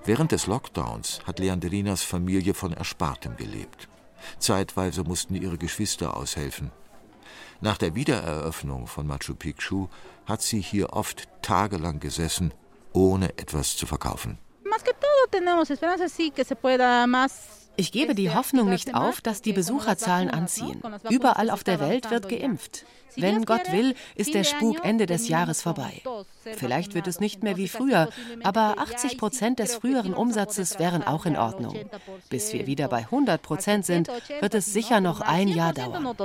Während 0.04 0.32
des 0.32 0.46
Lockdowns 0.46 1.20
hat 1.26 1.38
Leandrinas 1.38 2.02
Familie 2.02 2.54
von 2.54 2.72
Erspartem 2.72 3.36
gelebt. 3.36 3.88
Zeitweise 4.38 5.04
mussten 5.04 5.34
ihre 5.34 5.58
Geschwister 5.58 6.16
aushelfen. 6.16 6.70
Nach 7.60 7.78
der 7.78 7.94
Wiedereröffnung 7.94 8.86
von 8.86 9.06
Machu 9.06 9.34
Picchu 9.34 9.88
hat 10.26 10.42
sie 10.42 10.60
hier 10.60 10.92
oft 10.92 11.28
tagelang 11.42 12.00
gesessen, 12.00 12.52
ohne 12.92 13.38
etwas 13.38 13.76
zu 13.76 13.86
verkaufen. 13.86 14.38
Ich 17.76 17.92
gebe 17.92 18.14
die 18.14 18.30
Hoffnung 18.30 18.68
nicht 18.68 18.94
auf, 18.94 19.20
dass 19.20 19.42
die 19.42 19.52
Besucherzahlen 19.52 20.30
anziehen. 20.30 20.82
Überall 21.10 21.50
auf 21.50 21.64
der 21.64 21.80
Welt 21.80 22.10
wird 22.10 22.28
geimpft. 22.28 22.84
Wenn 23.16 23.44
Gott 23.44 23.70
will, 23.70 23.94
ist 24.16 24.34
der 24.34 24.44
Spuk 24.44 24.84
Ende 24.84 25.06
des 25.06 25.28
Jahres 25.28 25.62
vorbei. 25.62 26.02
Vielleicht 26.56 26.94
wird 26.94 27.06
es 27.06 27.20
nicht 27.20 27.42
mehr 27.42 27.56
wie 27.56 27.68
früher, 27.68 28.08
aber 28.42 28.76
80 28.78 29.18
Prozent 29.18 29.58
des 29.58 29.76
früheren 29.76 30.14
Umsatzes 30.14 30.78
wären 30.78 31.02
auch 31.04 31.26
in 31.26 31.36
Ordnung. 31.36 31.78
Bis 32.28 32.52
wir 32.52 32.66
wieder 32.66 32.88
bei 32.88 32.98
100 32.98 33.40
Prozent 33.40 33.86
sind, 33.86 34.08
wird 34.40 34.54
es 34.54 34.72
sicher 34.72 35.00
noch 35.00 35.20
ein 35.20 35.48
Jahr 35.48 35.72
dauern. 35.72 36.16